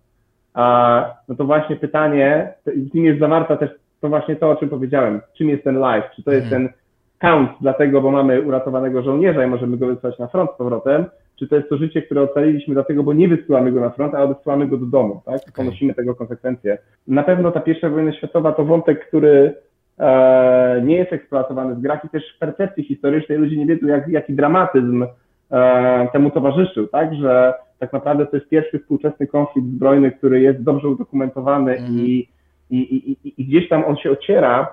no 1.28 1.34
to 1.34 1.44
właśnie 1.44 1.76
pytanie, 1.76 2.54
w 2.66 2.94
nim 2.94 3.04
jest 3.04 3.20
zawarta 3.20 3.56
też 3.56 3.70
to 4.00 4.08
właśnie 4.08 4.36
to, 4.36 4.50
o 4.50 4.56
czym 4.56 4.68
powiedziałem, 4.68 5.20
czym 5.38 5.48
jest 5.48 5.64
ten 5.64 5.76
life, 5.76 6.10
czy 6.16 6.22
to 6.22 6.32
jest 6.32 6.44
mhm. 6.44 6.62
ten 6.62 6.72
count 7.18 7.50
dlatego, 7.60 8.00
bo 8.00 8.10
mamy 8.10 8.42
uratowanego 8.42 9.02
żołnierza 9.02 9.44
i 9.44 9.48
możemy 9.48 9.76
go 9.76 9.86
wysłać 9.86 10.18
na 10.18 10.26
front 10.26 10.50
z 10.54 10.56
powrotem, 10.56 11.04
czy 11.38 11.48
to 11.48 11.56
jest 11.56 11.68
to 11.68 11.76
życie, 11.76 12.02
które 12.02 12.22
ocaliliśmy 12.22 12.74
dlatego, 12.74 13.02
bo 13.02 13.12
nie 13.12 13.28
wysyłamy 13.28 13.72
go 13.72 13.80
na 13.80 13.90
front, 13.90 14.14
a 14.14 14.22
odsyłamy 14.22 14.66
go 14.66 14.76
do 14.76 14.86
domu, 14.86 15.22
tak? 15.24 15.34
Okay. 15.34 15.52
Ponosimy 15.56 15.94
tego 15.94 16.14
konsekwencje. 16.14 16.78
Na 17.08 17.22
pewno 17.22 17.52
ta 17.52 17.60
pierwsza 17.60 17.88
wojna 17.88 18.12
światowa 18.12 18.52
to 18.52 18.64
wątek, 18.64 19.08
który 19.08 19.54
e, 19.98 20.82
nie 20.84 20.96
jest 20.96 21.12
eksploatowany 21.12 21.74
w 21.74 21.80
grach 21.80 22.04
i 22.04 22.08
też 22.08 22.22
w 22.36 22.38
percepcji 22.38 22.84
historycznej 22.84 23.38
ludzie 23.38 23.56
nie 23.56 23.66
wiedzą, 23.66 23.86
jak, 23.86 24.08
jaki 24.08 24.32
dramatyzm 24.32 25.06
e, 25.50 26.08
temu 26.12 26.30
towarzyszył, 26.30 26.86
tak? 26.86 27.14
Że 27.14 27.54
tak 27.78 27.92
naprawdę 27.92 28.26
to 28.26 28.36
jest 28.36 28.48
pierwszy 28.48 28.78
współczesny 28.78 29.26
konflikt 29.26 29.68
zbrojny, 29.68 30.12
który 30.12 30.40
jest 30.40 30.62
dobrze 30.62 30.88
udokumentowany 30.88 31.78
mm. 31.78 31.90
i, 31.90 32.28
i, 32.70 32.78
i, 32.78 33.32
i, 33.36 33.44
gdzieś 33.44 33.68
tam 33.68 33.84
on 33.84 33.96
się 33.96 34.10
ociera. 34.10 34.68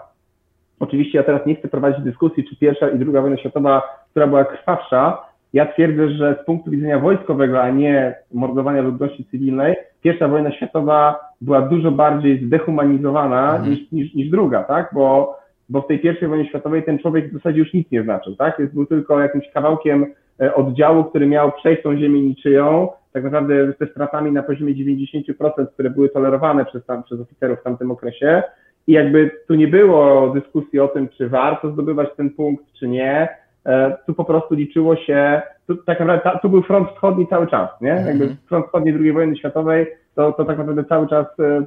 Oczywiście 0.80 1.18
ja 1.18 1.24
teraz 1.24 1.46
nie 1.46 1.56
chcę 1.56 1.68
prowadzić 1.68 2.04
dyskusji, 2.04 2.44
czy 2.50 2.56
pierwsza 2.56 2.90
i 2.90 3.00
druga 3.00 3.22
wojna 3.22 3.38
światowa, 3.38 3.82
która 4.12 4.28
była 4.28 4.46
krwawsza, 4.46 5.34
ja 5.54 5.66
twierdzę, 5.66 6.10
że 6.10 6.40
z 6.44 6.46
punktu 6.46 6.72
widzenia 6.72 7.00
wojskowego, 7.00 7.62
a 7.62 7.70
nie 7.70 8.16
mordowania 8.34 8.82
ludności 8.82 9.26
cywilnej, 9.26 9.76
pierwsza 10.02 10.28
wojna 10.28 10.52
światowa 10.52 11.20
była 11.42 11.62
dużo 11.62 11.92
bardziej 11.92 12.46
zdehumanizowana 12.46 13.56
mhm. 13.56 13.72
niż, 13.72 13.92
niż, 13.92 14.14
niż 14.14 14.30
druga, 14.30 14.64
tak? 14.64 14.90
Bo, 14.94 15.36
bo 15.70 15.82
w 15.82 15.88
tej 15.88 16.00
pierwszej 16.00 16.28
wojnie 16.28 16.50
światowej 16.50 16.84
ten 16.84 17.00
człowiek 17.00 17.30
w 17.30 17.34
zasadzie 17.34 17.60
już 17.60 17.74
nic 17.74 17.92
nie 17.92 18.04
znaczył, 18.04 18.36
tak? 18.36 18.60
Jest, 18.60 18.74
był 18.74 18.86
tylko 18.86 19.20
jakimś 19.20 19.50
kawałkiem 19.54 20.06
oddziału, 20.56 21.04
który 21.04 21.26
miał 21.26 21.52
przejść 21.52 21.84
tą 21.84 21.98
ziemię 21.98 22.22
niczyją, 22.22 22.90
tak 23.14 23.24
naprawdę 23.24 23.74
ze 23.80 23.88
stratami 23.88 24.32
na 24.32 24.44
poziomie 24.44 24.74
90%, 24.74 25.68
które 25.74 25.90
były 25.90 26.10
tolerowane 26.10 26.66
przez, 26.66 26.86
tam, 26.86 27.04
przez 27.04 27.20
oficerów 27.20 27.60
w 27.60 27.64
tamtym 27.64 27.92
okresie. 27.92 28.44
I 28.88 28.92
jakby 28.92 29.32
tu 29.48 29.56
nie 29.56 29.68
było 29.68 30.30
dyskusji 30.30 30.80
o 30.80 30.88
tym, 30.88 31.10
czy 31.10 31.30
warto 31.30 31.72
zdobywać 31.72 32.10
ten 32.18 32.30
punkt, 32.30 32.64
czy 32.80 32.88
nie 32.88 33.30
E, 33.66 33.98
tu 34.06 34.14
po 34.14 34.26
prostu 34.26 34.56
liczyło 34.56 34.96
się, 34.96 35.42
tu, 35.68 35.76
tak 35.76 36.00
naprawdę 36.00 36.40
tu 36.42 36.50
był 36.50 36.62
front 36.62 36.90
wschodni 36.90 37.28
cały 37.28 37.48
czas, 37.48 37.70
nie? 37.82 37.92
Mhm. 37.92 38.08
Jakby 38.08 38.36
front 38.48 38.66
wschodni 38.66 38.92
II 38.92 39.12
wojny 39.12 39.38
światowej, 39.38 39.88
to, 40.16 40.32
to 40.32 40.46
tak 40.46 40.58
naprawdę 40.58 40.84
cały 40.84 41.08
czas 41.08 41.28
e, 41.40 41.66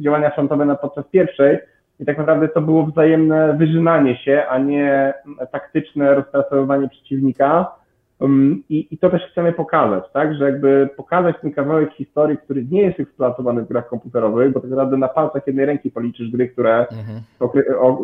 działania 0.00 0.30
frontowe 0.30 0.64
na 0.64 0.74
podczas 0.74 1.04
pierwszej 1.08 1.58
i 2.00 2.04
tak 2.04 2.18
naprawdę 2.18 2.48
to 2.48 2.60
było 2.60 2.86
wzajemne 2.86 3.56
wyżynanie 3.58 4.16
się, 4.16 4.44
a 4.48 4.58
nie 4.58 5.14
taktyczne 5.52 6.14
rozpracowywanie 6.14 6.88
przeciwnika. 6.88 7.72
Um, 8.20 8.62
I, 8.68 8.88
I 8.90 8.98
to 8.98 9.10
też 9.10 9.22
chcemy 9.32 9.52
pokazać, 9.52 10.04
tak, 10.12 10.34
że 10.34 10.44
jakby 10.44 10.88
pokazać 10.96 11.36
ten 11.42 11.52
kawałek 11.52 11.92
historii, 11.92 12.38
który 12.38 12.64
nie 12.70 12.82
jest 12.82 13.00
eksploatowany 13.00 13.62
w 13.62 13.68
grach 13.68 13.88
komputerowych, 13.88 14.52
bo 14.52 14.60
tak 14.60 14.70
naprawdę 14.70 14.96
na 14.96 15.08
palcach 15.08 15.46
jednej 15.46 15.66
ręki 15.66 15.90
policzysz 15.90 16.30
gry, 16.30 16.48
które 16.48 16.78
mhm. 16.78 17.20
o, 17.40 17.52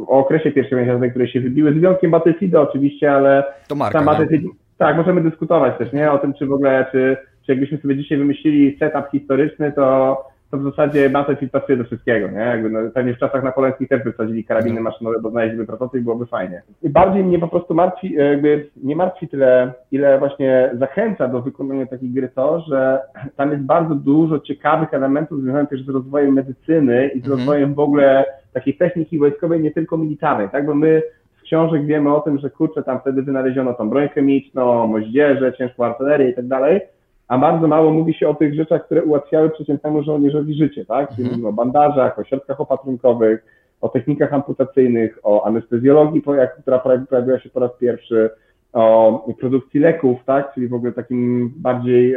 o, 0.07 0.19
okresie 0.19 0.53
pierwszej 0.53 0.85
światowej, 0.85 1.11
które 1.11 1.29
się 1.29 1.41
wybiły, 1.41 1.73
z 1.73 1.75
wyjątkiem 1.75 2.11
Battlefielda 2.11 2.61
oczywiście, 2.61 3.13
ale 3.13 3.45
to 3.69 3.75
marka, 3.75 3.99
tam 3.99 4.07
Battlefield, 4.07 4.45
tak, 4.79 4.97
możemy 4.97 5.21
dyskutować 5.21 5.79
też, 5.79 5.93
nie, 5.93 6.13
o 6.13 6.19
tym, 6.19 6.35
czy 6.35 6.47
w 6.47 6.53
ogóle, 6.53 6.87
czy, 6.93 7.17
czy 7.47 7.53
jakbyśmy 7.53 7.79
sobie 7.79 7.97
dzisiaj 7.97 8.19
wymyślili 8.19 8.79
setup 8.79 9.11
historyczny, 9.11 9.73
to 9.73 10.17
to 10.53 10.59
w 10.59 10.63
zasadzie 10.63 11.11
Battlefield 11.11 11.53
pasuje 11.53 11.79
do 11.79 11.85
wszystkiego, 11.85 12.29
nie? 12.29 12.39
Jakby 12.39 12.71
no, 12.71 12.79
pewnie 12.95 13.15
w 13.15 13.19
czasach 13.19 13.45
napoleońskich 13.45 13.89
też 13.89 14.03
wysadzili 14.03 14.45
karabiny 14.45 14.77
no. 14.77 14.83
maszynowe, 14.83 15.21
bo 15.21 15.31
znaleźliby 15.31 15.67
prototyp, 15.67 16.03
byłoby 16.03 16.27
fajnie. 16.27 16.63
I 16.83 16.89
bardziej 16.89 17.25
mnie 17.25 17.39
po 17.39 17.49
prostu 17.49 17.75
martwi, 17.75 18.13
jakby 18.13 18.67
nie 18.77 18.97
martwi 18.97 19.29
tyle, 19.29 19.73
ile 19.93 20.19
właśnie 20.19 20.71
zachęca 20.75 21.29
do 21.29 21.43
wykonania 21.43 21.87
takiej 21.87 22.11
gry 22.11 22.29
to, 22.35 22.61
że 22.61 23.01
tam 23.37 23.51
jest 23.53 23.63
bardzo 23.63 23.95
dużo 23.95 24.41
ciekawych 24.41 24.95
elementów 24.95 25.41
związanych 25.43 25.69
też 25.69 25.85
z 25.85 25.89
rozwojem 25.89 26.33
medycyny 26.35 27.07
i 27.07 27.21
z 27.21 27.25
mhm. 27.25 27.39
rozwojem 27.39 27.75
w 27.75 27.81
ogóle 27.81 28.25
takiej 28.53 28.77
techniki 28.77 29.19
wojskowej, 29.19 29.61
nie 29.61 29.71
tylko 29.71 29.97
militarnej, 29.97 30.49
tak? 30.49 30.67
Bo 30.67 30.75
my 30.75 31.03
z 31.39 31.43
książek 31.43 31.87
wiemy 31.87 32.15
o 32.15 32.21
tym, 32.21 32.39
że 32.39 32.51
kurczę, 32.51 32.83
tam 32.83 33.01
wtedy 33.01 33.23
wynaleziono 33.23 33.75
tą 33.75 33.91
broń 33.91 34.09
chemiczną, 34.09 34.87
moździerze, 34.87 35.53
ciężką 35.53 35.85
artylerię 35.85 36.31
i 36.31 36.35
tak 36.35 36.47
dalej, 36.47 36.81
a 37.29 37.39
bardzo 37.39 37.69
mało 37.69 37.91
mówi 37.91 38.15
się 38.15 38.29
o 38.29 38.35
tych 38.35 38.55
rzeczach, 38.55 38.85
które 38.85 39.03
ułatwiały 39.03 39.51
przeciętnemu 39.51 40.03
żołnierzowi 40.03 40.55
życie, 40.55 40.85
tak? 40.85 41.09
Czyli 41.09 41.23
mhm. 41.23 41.31
mówimy 41.31 41.49
o 41.49 41.53
bandażach, 41.53 42.19
o 42.19 42.25
środkach 42.25 42.61
opatrunkowych, 42.61 43.45
o 43.81 43.89
technikach 43.89 44.33
amputacyjnych, 44.33 45.19
o 45.23 45.45
anestezjologii, 45.45 46.23
która 46.63 46.79
pojawiła 46.79 47.39
się 47.39 47.51
po 47.51 47.61
raz 47.61 47.71
pierwszy, 47.81 48.31
o 48.73 49.35
produkcji 49.41 49.81
leków, 49.81 50.19
tak? 50.27 50.55
Czyli 50.55 50.69
w 50.69 50.75
ogóle 50.75 50.93
takim 50.93 51.53
bardziej, 51.57 52.17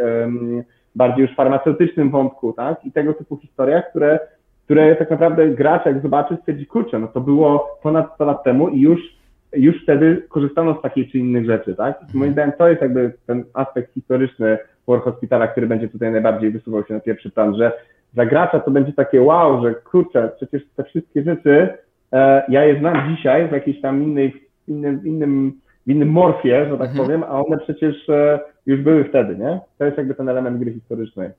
bardziej 0.95 1.21
już 1.21 1.35
farmaceutycznym 1.35 2.11
wątku, 2.11 2.53
tak? 2.53 2.85
I 2.85 2.91
tego 2.91 3.13
typu 3.13 3.37
historiach, 3.37 3.89
które, 3.89 4.19
które 4.65 4.95
tak 4.95 5.09
naprawdę 5.11 5.49
gracz 5.49 5.85
jak 5.85 6.01
zobaczy 6.01 6.37
stwierdzi, 6.41 6.65
kurczę, 6.65 6.99
no 6.99 7.07
to 7.07 7.21
było 7.21 7.77
ponad 7.83 8.13
100 8.15 8.25
lat 8.25 8.43
temu 8.43 8.69
i 8.69 8.81
już 8.81 9.15
już 9.53 9.83
wtedy 9.83 10.25
korzystano 10.29 10.79
z 10.79 10.81
takich 10.81 11.11
czy 11.11 11.19
innych 11.19 11.45
rzeczy, 11.45 11.75
tak? 11.75 11.99
Moim 12.13 12.31
zdaniem 12.31 12.53
to 12.57 12.69
jest 12.69 12.81
jakby 12.81 13.13
ten 13.25 13.43
aspekt 13.53 13.93
historyczny 13.93 14.57
War 14.87 15.01
Hospitala, 15.01 15.47
który 15.47 15.67
będzie 15.67 15.89
tutaj 15.89 16.11
najbardziej 16.11 16.51
wysuwał 16.51 16.85
się 16.85 16.93
na 16.93 16.99
pierwszy 16.99 17.29
plan, 17.29 17.55
że 17.55 17.71
gracza 18.13 18.59
to 18.59 18.71
będzie 18.71 18.93
takie 18.93 19.21
wow, 19.21 19.63
że 19.63 19.75
kurczę, 19.75 20.31
przecież 20.35 20.61
te 20.75 20.83
wszystkie 20.83 21.23
rzeczy, 21.23 21.69
e, 22.13 22.43
ja 22.49 22.65
je 22.65 22.79
znam 22.79 23.15
dzisiaj 23.15 23.47
w 23.47 23.51
jakiejś 23.51 23.81
tam 23.81 24.03
innej, 24.03 24.33
innym, 24.67 25.01
innym, 25.05 25.53
w 25.87 25.91
innym 25.91 26.09
morfie, 26.09 26.65
że 26.69 26.77
tak 26.77 26.89
mhm. 26.89 26.97
powiem, 26.97 27.23
a 27.23 27.41
one 27.41 27.57
przecież 27.57 28.09
e, 28.09 28.39
już 28.65 28.81
były 28.81 29.03
wtedy, 29.03 29.35
nie? 29.35 29.59
To 29.77 29.85
jest 29.85 29.97
jakby 29.97 30.15
ten 30.15 30.29
element 30.29 30.59
gry 30.59 30.73
historycznej. 30.73 31.29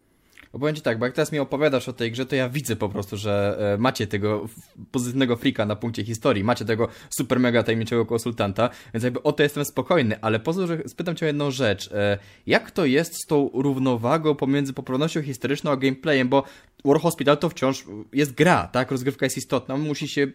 Bo 0.59 0.73
Ci 0.73 0.81
tak, 0.81 0.99
bo 0.99 1.05
jak 1.05 1.15
teraz 1.15 1.33
mi 1.33 1.39
opowiadasz 1.39 1.89
o 1.89 1.93
tej 1.93 2.13
grze, 2.13 2.27
to 2.27 2.37
ja 2.37 2.49
widzę 2.49 2.77
po 2.77 2.89
prostu, 2.89 3.17
że 3.17 3.59
e, 3.75 3.79
macie 3.79 4.07
tego 4.07 4.49
pozytywnego 4.91 5.37
frika 5.37 5.67
na 5.67 5.77
punkcie 5.77 6.05
historii, 6.05 6.45
macie 6.45 6.65
tego 6.65 6.89
super 7.11 7.41
mega 7.41 7.63
tajemniczego 7.63 8.07
konsultanta, 8.07 8.71
więc 8.95 9.05
jakby 9.05 9.23
o 9.23 9.33
to 9.33 9.43
jestem 9.43 9.65
spokojny, 9.65 10.21
ale 10.21 10.41
pozwól, 10.41 10.67
że 10.67 10.79
spytam 10.87 11.17
Cię 11.17 11.27
jedną 11.27 11.51
rzecz. 11.51 11.93
E, 11.93 12.19
jak 12.47 12.71
to 12.71 12.85
jest 12.85 13.15
z 13.23 13.27
tą 13.27 13.51
równowagą 13.55 14.35
pomiędzy 14.35 14.73
poprawnością 14.73 15.23
historyczną 15.23 15.71
a 15.71 15.77
gameplayem, 15.77 16.29
bo 16.29 16.43
War 16.85 17.01
Hospital 17.01 17.39
to 17.39 17.49
wciąż 17.49 17.85
jest 18.13 18.35
gra, 18.35 18.69
tak? 18.73 18.91
Rozgrywka 18.91 19.27
jest 19.27 19.37
istotna, 19.37 19.77
musi 19.77 20.09
się, 20.09 20.27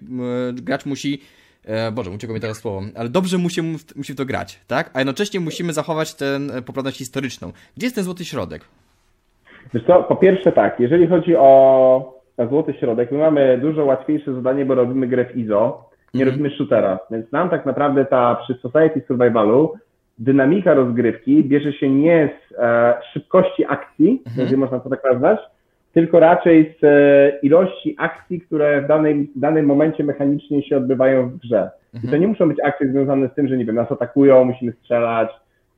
gracz 0.53 0.85
musi 0.85 1.21
E, 1.63 1.91
Boże, 1.91 2.11
uciekło 2.11 2.33
mi 2.33 2.41
teraz 2.41 2.57
słowo, 2.57 2.83
ale 2.95 3.09
dobrze 3.09 3.37
musi, 3.37 3.61
musi 3.95 4.13
w 4.13 4.15
to 4.15 4.25
grać, 4.25 4.59
tak? 4.67 4.91
A 4.93 4.99
jednocześnie 4.99 5.39
musimy 5.39 5.73
zachować 5.73 6.13
tę 6.13 6.39
poprawność 6.65 6.97
historyczną. 6.97 7.53
Gdzie 7.77 7.85
jest 7.85 7.95
ten 7.95 8.05
złoty 8.05 8.25
środek? 8.25 8.65
Wiesz 9.73 9.83
co, 9.83 10.03
po 10.03 10.15
pierwsze 10.15 10.51
tak, 10.51 10.79
jeżeli 10.79 11.07
chodzi 11.07 11.35
o 11.35 12.21
złoty 12.49 12.73
środek, 12.73 13.11
my 13.11 13.17
mamy 13.17 13.57
dużo 13.57 13.85
łatwiejsze 13.85 14.33
zadanie, 14.33 14.65
bo 14.65 14.75
robimy 14.75 15.07
grę 15.07 15.25
w 15.25 15.37
ISO, 15.37 15.89
nie 16.13 16.23
mm. 16.23 16.33
robimy 16.33 16.49
shootera, 16.49 16.99
więc 17.11 17.31
nam 17.31 17.49
tak 17.49 17.65
naprawdę 17.65 18.05
ta 18.05 18.35
przy 18.35 18.53
Society 18.53 19.01
Survivalu 19.07 19.73
dynamika 20.19 20.73
rozgrywki 20.73 21.43
bierze 21.43 21.73
się 21.73 21.89
nie 21.89 22.29
z 22.49 22.55
e, 22.59 22.93
szybkości 23.13 23.65
akcji, 23.65 24.07
mm 24.09 24.21
jeżeli 24.37 24.57
można 24.57 24.79
to 24.79 24.89
tak 24.89 25.03
nazwać, 25.03 25.39
tylko 25.93 26.19
raczej 26.19 26.75
z 26.81 26.83
e, 26.83 27.39
ilości 27.39 27.95
akcji, 27.99 28.41
które 28.41 28.81
w 28.81 28.87
danym, 28.87 29.27
danym 29.35 29.65
momencie 29.65 30.03
mechanicznie 30.03 30.63
się 30.63 30.77
odbywają 30.77 31.29
w 31.29 31.37
grze. 31.37 31.71
I 31.93 31.97
to 31.97 32.03
mhm. 32.03 32.21
nie 32.21 32.27
muszą 32.27 32.47
być 32.47 32.57
akcje 32.63 32.91
związane 32.91 33.27
z 33.27 33.33
tym, 33.33 33.47
że 33.47 33.57
nie 33.57 33.65
wiem, 33.65 33.75
nas 33.75 33.91
atakują, 33.91 34.45
musimy 34.45 34.71
strzelać, 34.71 35.29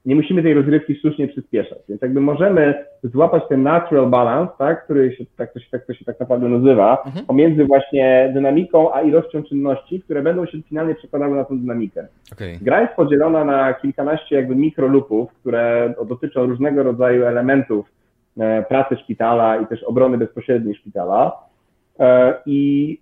nie 0.05 0.15
musimy 0.15 0.43
tej 0.43 0.53
rozgrywki 0.53 0.95
sztucznie 0.95 1.27
przyspieszać. 1.27 1.77
Więc 1.89 2.01
jakby 2.01 2.21
możemy 2.21 2.85
złapać 3.03 3.43
ten 3.49 3.63
natural 3.63 4.09
balance, 4.09 4.53
tak, 4.57 4.83
który 4.83 5.15
się 5.15 5.25
tak, 5.37 5.53
to 5.53 5.59
się, 5.59 5.65
tak, 5.71 5.85
to 5.85 5.93
się 5.93 6.05
tak 6.05 6.19
naprawdę 6.19 6.49
nazywa, 6.49 7.03
mhm. 7.05 7.25
pomiędzy 7.25 7.65
właśnie 7.65 8.31
dynamiką 8.33 8.93
a 8.93 9.01
ilością 9.01 9.43
czynności, 9.43 10.01
które 10.01 10.21
będą 10.21 10.45
się 10.45 10.61
finalnie 10.61 10.95
przekładały 10.95 11.35
na 11.35 11.45
tą 11.45 11.59
dynamikę. 11.59 12.07
Okay. 12.33 12.57
Gra 12.61 12.81
jest 12.81 12.93
podzielona 12.93 13.45
na 13.45 13.73
kilkanaście 13.73 14.35
jakby 14.35 14.55
mikrolupów, 14.55 15.33
które 15.33 15.93
dotyczą 16.07 16.45
różnego 16.45 16.83
rodzaju 16.83 17.25
elementów 17.25 17.85
e, 18.39 18.63
pracy 18.63 18.97
szpitala 18.97 19.57
i 19.57 19.67
też 19.67 19.83
obrony 19.83 20.17
bezpośredniej 20.17 20.75
szpitala. 20.75 21.31
E, 21.99 22.33
I 22.45 22.97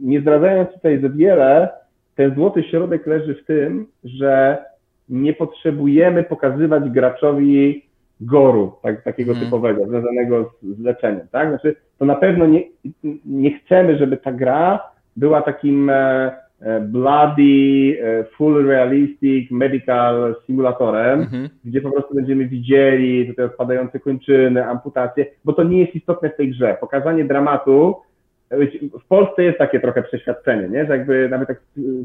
nie 0.00 0.20
zdradzając 0.20 0.72
tutaj 0.72 1.00
za 1.00 1.08
wiele, 1.08 1.68
ten 2.14 2.34
złoty 2.34 2.62
środek 2.62 3.06
leży 3.06 3.34
w 3.34 3.46
tym, 3.46 3.86
że 4.04 4.58
nie 5.08 5.32
potrzebujemy 5.32 6.22
pokazywać 6.22 6.90
graczowi 6.90 7.86
goru, 8.20 8.72
tak, 8.82 9.02
takiego 9.02 9.32
hmm. 9.32 9.44
typowego, 9.46 9.86
związanego 9.86 10.52
z, 10.62 10.66
z 10.76 10.80
leczeniem, 10.80 11.28
tak? 11.32 11.48
Znaczy, 11.48 11.76
to 11.98 12.04
na 12.04 12.14
pewno 12.14 12.46
nie, 12.46 12.62
nie 13.24 13.58
chcemy, 13.58 13.98
żeby 13.98 14.16
ta 14.16 14.32
gra 14.32 14.80
była 15.16 15.42
takim 15.42 15.90
e, 15.90 16.32
e 16.60 16.80
bloody, 16.80 17.98
e, 18.02 18.24
full 18.24 18.66
realistic 18.66 19.50
medical 19.50 20.36
simulatorem, 20.46 21.20
mhm. 21.20 21.48
gdzie 21.64 21.80
po 21.80 21.90
prostu 21.90 22.14
będziemy 22.14 22.48
widzieli 22.48 23.26
tutaj 23.28 23.44
odpadające 23.44 24.00
kończyny, 24.00 24.64
amputacje, 24.64 25.26
bo 25.44 25.52
to 25.52 25.64
nie 25.64 25.80
jest 25.80 25.94
istotne 25.94 26.30
w 26.30 26.36
tej 26.36 26.50
grze. 26.50 26.76
Pokazanie 26.80 27.24
dramatu 27.24 27.94
w 29.04 29.06
Polsce 29.08 29.42
jest 29.42 29.58
takie 29.58 29.80
trochę 29.80 30.02
przeświadczenie, 30.02 30.68
nie? 30.68 30.86
że 30.86 30.96
jakby 30.96 31.28
nawet 31.28 31.48
jak 31.48 31.60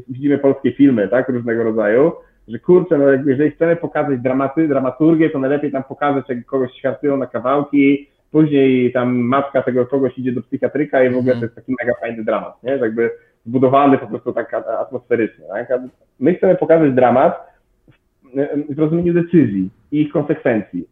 widzimy 0.08 0.38
polskie 0.38 0.72
filmy, 0.72 1.08
tak, 1.08 1.28
różnego 1.28 1.64
rodzaju, 1.64 2.12
że 2.48 2.58
kurczę, 2.58 2.98
no 2.98 3.08
jakby 3.08 3.30
jeżeli 3.30 3.50
chcemy 3.50 3.76
pokazać 3.76 4.20
dramaty, 4.20 4.68
dramaturgię, 4.68 5.30
to 5.30 5.38
najlepiej 5.38 5.72
tam 5.72 5.84
pokazać, 5.84 6.28
jak 6.28 6.44
kogoś 6.44 6.72
świartują 6.72 7.16
na 7.16 7.26
kawałki, 7.26 8.08
później 8.30 8.92
tam 8.92 9.16
matka 9.16 9.62
tego 9.62 9.86
kogoś 9.86 10.18
idzie 10.18 10.32
do 10.32 10.42
psychiatryka 10.42 11.04
i 11.04 11.10
w 11.10 11.16
ogóle 11.16 11.34
to 11.34 11.42
jest 11.42 11.54
taki 11.54 11.74
mega 11.80 11.92
fajny 12.00 12.24
dramat, 12.24 12.62
nie? 12.62 12.78
Że 12.78 12.84
jakby 12.84 13.10
zbudowany 13.46 13.98
po 13.98 14.06
prostu 14.06 14.32
tak 14.32 14.54
atmosferycznie, 14.54 15.44
tak? 15.48 15.80
My 16.20 16.34
chcemy 16.34 16.56
pokazać 16.56 16.92
dramat 16.92 17.40
w, 17.88 18.74
w 18.74 18.78
rozumieniu 18.78 19.14
decyzji 19.14 19.70
i 19.92 20.02
ich 20.02 20.12
konsekwencji, 20.12 20.88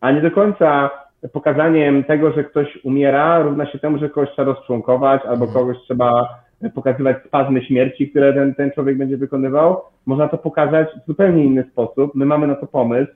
a 0.00 0.12
nie 0.12 0.20
do 0.20 0.30
końca 0.30 0.90
pokazaniem 1.32 2.04
tego, 2.04 2.32
że 2.32 2.44
ktoś 2.44 2.78
umiera 2.84 3.42
równa 3.42 3.66
się 3.66 3.78
temu, 3.78 3.98
że 3.98 4.08
kogoś 4.08 4.30
trzeba 4.30 4.52
rozczłonkować 4.52 5.22
albo 5.22 5.44
mhm. 5.44 5.52
kogoś 5.52 5.76
trzeba 5.84 6.28
pokazywać 6.70 7.16
spazmy 7.26 7.62
śmierci, 7.62 8.10
które 8.10 8.32
ten, 8.32 8.54
ten 8.54 8.70
człowiek 8.70 8.96
będzie 8.96 9.16
wykonywał. 9.16 9.80
Można 10.06 10.28
to 10.28 10.38
pokazać 10.38 10.88
w 11.02 11.06
zupełnie 11.06 11.44
inny 11.44 11.64
sposób. 11.72 12.14
My 12.14 12.26
mamy 12.26 12.46
na 12.46 12.54
to 12.54 12.66
pomysł. 12.66 13.12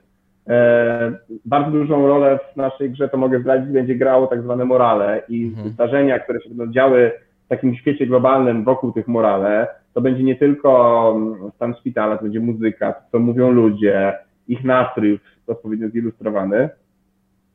E, 0.49 1.13
bardzo 1.45 1.71
dużą 1.71 2.07
rolę 2.07 2.39
w 2.53 2.57
naszej 2.57 2.91
grze, 2.91 3.09
to 3.09 3.17
mogę 3.17 3.41
zdradzić, 3.41 3.71
będzie 3.71 3.95
grało 3.95 4.27
tak 4.27 4.43
zwane 4.43 4.65
morale 4.65 5.23
i 5.29 5.45
mhm. 5.45 5.69
zdarzenia, 5.69 6.19
które 6.19 6.41
się 6.41 6.49
będą 6.49 6.73
działy 6.73 7.13
w 7.45 7.49
takim 7.49 7.75
świecie 7.75 8.07
globalnym 8.07 8.65
wokół 8.65 8.93
tych 8.93 9.09
morale, 9.09 9.67
to 9.95 10.01
będzie 10.01 10.23
nie 10.23 10.37
tylko 10.37 11.13
mm, 11.17 11.51
stan 11.53 11.75
szpitala, 11.75 12.17
to 12.17 12.23
będzie 12.23 12.41
muzyka, 12.41 12.93
to 12.93 13.01
co 13.13 13.19
mówią 13.19 13.51
ludzie, 13.51 14.13
ich 14.49 14.65
nastrój 14.65 15.21
odpowiednio 15.47 15.89
zilustrowany. 15.89 16.69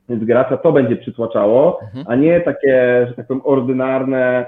Więc 0.09 0.23
gracza 0.23 0.57
to 0.57 0.71
będzie 0.71 0.95
przytłaczało, 0.95 1.79
mhm. 1.81 2.05
a 2.09 2.15
nie 2.15 2.41
takie, 2.41 3.05
że 3.07 3.13
tak 3.13 3.27
powiem, 3.27 3.41
ordynarne 3.45 4.45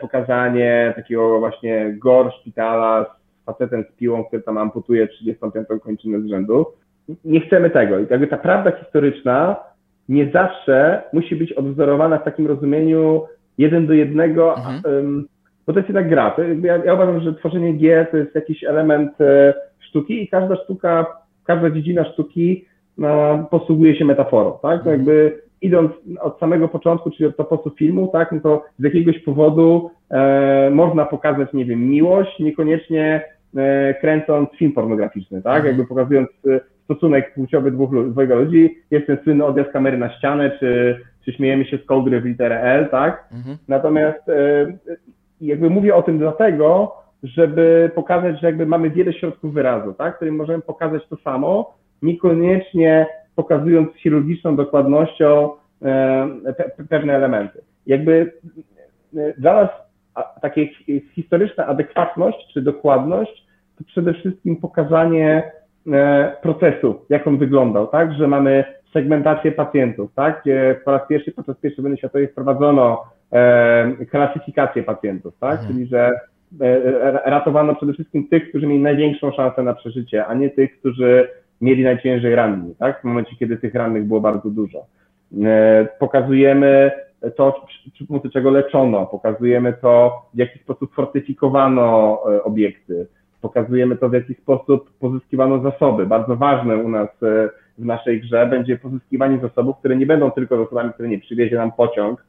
pokazanie 0.00 0.92
takiego 0.96 1.38
właśnie 1.38 1.94
gor 1.98 2.32
szpitala 2.40 3.04
z 3.04 3.44
facetem 3.46 3.84
z 3.92 3.96
piłą, 3.96 4.24
który 4.24 4.42
tam 4.42 4.58
amputuje 4.58 5.08
35 5.08 5.66
kończynę 5.82 6.20
z 6.20 6.26
rzędu. 6.26 6.66
Nie 7.24 7.40
chcemy 7.40 7.70
tego. 7.70 7.98
I 7.98 8.06
jakby 8.10 8.26
ta 8.26 8.36
prawda 8.36 8.70
historyczna 8.70 9.56
nie 10.08 10.30
zawsze 10.30 11.02
musi 11.12 11.36
być 11.36 11.52
odwzorowana 11.52 12.18
w 12.18 12.24
takim 12.24 12.46
rozumieniu 12.46 13.22
jeden 13.58 13.86
do 13.86 13.92
jednego, 13.92 14.56
mhm. 14.56 15.24
bo 15.66 15.72
to 15.72 15.78
jest 15.78 15.88
jednak 15.88 16.08
gra. 16.08 16.36
Ja, 16.62 16.76
ja, 16.76 16.94
uważam, 16.94 17.20
że 17.20 17.34
tworzenie 17.34 17.72
gier 17.72 18.10
to 18.10 18.16
jest 18.16 18.34
jakiś 18.34 18.64
element 18.64 19.20
e, 19.20 19.54
sztuki 19.78 20.22
i 20.22 20.28
każda 20.28 20.56
sztuka, 20.56 21.06
każda 21.44 21.70
dziedzina 21.70 22.04
sztuki 22.04 22.64
no, 22.98 23.38
posługuje 23.50 23.96
się 23.96 24.04
metaforą, 24.04 24.52
tak? 24.52 24.84
To 24.84 24.90
mhm. 24.90 24.98
jakby 24.98 25.42
idąc 25.62 25.92
od 26.20 26.38
samego 26.38 26.68
początku, 26.68 27.10
czyli 27.10 27.28
od 27.28 27.36
toposu 27.36 27.70
filmu, 27.70 28.08
tak, 28.12 28.32
no 28.32 28.40
to 28.40 28.64
z 28.78 28.84
jakiegoś 28.84 29.18
powodu 29.18 29.90
e, 30.10 30.70
można 30.70 31.04
pokazać, 31.04 31.52
nie 31.52 31.64
wiem, 31.64 31.88
miłość, 31.88 32.38
niekoniecznie 32.38 33.24
e, 33.56 33.94
kręcąc 33.94 34.50
film 34.50 34.72
pornograficzny, 34.72 35.42
tak, 35.42 35.56
mhm. 35.56 35.66
jakby 35.66 35.88
pokazując 35.88 36.28
e, 36.46 36.60
stosunek 36.84 37.34
płciowy 37.34 37.70
dwóch, 37.70 38.10
dwojga 38.10 38.34
ludzi, 38.34 38.78
jest 38.90 39.06
ten 39.06 39.18
słynny 39.24 39.44
odjazd 39.44 39.70
kamery 39.70 39.98
na 39.98 40.10
ścianę, 40.18 40.50
czy, 40.60 41.00
czy 41.24 41.32
śmiejemy 41.32 41.64
się 41.64 41.78
z 41.78 41.84
kołdry 41.84 42.20
w 42.20 42.24
literę 42.24 42.60
L, 42.60 42.88
tak, 42.90 43.28
mhm. 43.32 43.56
natomiast 43.68 44.28
e, 44.28 44.66
jakby 45.40 45.70
mówię 45.70 45.94
o 45.94 46.02
tym 46.02 46.18
dlatego, 46.18 46.96
żeby 47.22 47.90
pokazać, 47.94 48.40
że 48.40 48.46
jakby 48.46 48.66
mamy 48.66 48.90
wiele 48.90 49.12
środków 49.12 49.54
wyrazu, 49.54 49.94
tak, 49.94 50.16
którym 50.16 50.36
możemy 50.36 50.62
pokazać 50.62 51.06
to 51.08 51.16
samo, 51.16 51.74
niekoniecznie 52.02 53.06
pokazując 53.36 53.92
z 53.92 53.96
chirurgiczną 53.96 54.56
dokładnością 54.56 55.50
e, 55.82 56.28
pewne 56.88 57.14
elementy. 57.16 57.60
Jakby 57.86 58.32
e, 59.16 59.32
dla 59.38 59.54
nas 59.54 59.68
takie 60.42 60.68
historyczna 61.14 61.66
adekwatność 61.66 62.52
czy 62.52 62.62
dokładność 62.62 63.46
to 63.78 63.84
przede 63.84 64.14
wszystkim 64.14 64.56
pokazanie 64.56 65.52
e, 65.92 66.36
procesu, 66.42 67.04
jak 67.08 67.26
on 67.26 67.38
wyglądał, 67.38 67.86
tak, 67.86 68.12
że 68.12 68.28
mamy 68.28 68.64
segmentację 68.92 69.52
pacjentów, 69.52 70.14
tak, 70.14 70.40
gdzie 70.42 70.80
po 70.84 70.92
raz 70.92 71.08
pierwszy 71.08 71.32
podczas 71.32 71.56
pierwszej 71.56 71.82
wojny 71.82 71.96
światowej 71.96 72.28
wprowadzono 72.28 73.04
klasyfikację 74.10 74.82
pacjentów, 74.82 75.34
tak, 75.40 75.52
mhm. 75.52 75.68
czyli 75.68 75.86
że 75.86 76.10
ratowano 77.24 77.74
przede 77.74 77.92
wszystkim 77.92 78.28
tych, 78.28 78.48
którzy 78.48 78.66
mieli 78.66 78.82
największą 78.82 79.32
szansę 79.32 79.62
na 79.62 79.74
przeżycie, 79.74 80.26
a 80.26 80.34
nie 80.34 80.50
tych, 80.50 80.78
którzy 80.78 81.28
mieli 81.62 81.84
najciężej 81.84 82.34
ranni, 82.34 82.74
tak? 82.74 83.00
W 83.00 83.04
momencie, 83.04 83.36
kiedy 83.36 83.56
tych 83.56 83.74
rannych 83.74 84.04
było 84.04 84.20
bardzo 84.20 84.50
dużo. 84.50 84.86
E, 85.44 85.88
pokazujemy 85.98 86.90
to, 87.36 87.66
czego 88.32 88.50
leczono, 88.50 89.06
pokazujemy 89.06 89.72
to, 89.72 90.22
w 90.34 90.38
jaki 90.38 90.58
sposób 90.58 90.94
fortyfikowano 90.94 92.18
e, 92.32 92.42
obiekty, 92.42 93.06
pokazujemy 93.40 93.96
to, 93.96 94.08
w 94.08 94.12
jaki 94.12 94.34
sposób 94.34 94.90
pozyskiwano 94.98 95.62
zasoby. 95.62 96.06
Bardzo 96.06 96.36
ważne 96.36 96.76
u 96.76 96.88
nas 96.88 97.08
e, 97.22 97.48
w 97.78 97.84
naszej 97.84 98.20
grze 98.20 98.46
będzie 98.46 98.78
pozyskiwanie 98.78 99.38
zasobów, 99.38 99.76
które 99.78 99.96
nie 99.96 100.06
będą 100.06 100.30
tylko 100.30 100.64
zasobami, 100.64 100.92
które 100.92 101.08
nie 101.08 101.18
przywiezie 101.18 101.56
nam 101.56 101.72
pociąg 101.72 102.24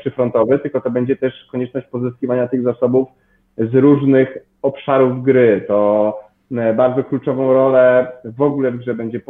przyfrontowy, 0.00 0.58
tylko 0.58 0.80
to 0.80 0.90
będzie 0.90 1.16
też 1.16 1.48
konieczność 1.52 1.86
pozyskiwania 1.86 2.48
tych 2.48 2.62
zasobów 2.62 3.08
z 3.56 3.74
różnych 3.74 4.38
obszarów 4.62 5.22
gry. 5.22 5.64
To 5.68 6.27
bardzo 6.50 7.04
kluczową 7.04 7.52
rolę 7.52 8.12
w 8.24 8.42
ogóle 8.42 8.70
w 8.70 8.76
grze 8.76 8.94
będzie 8.94 9.20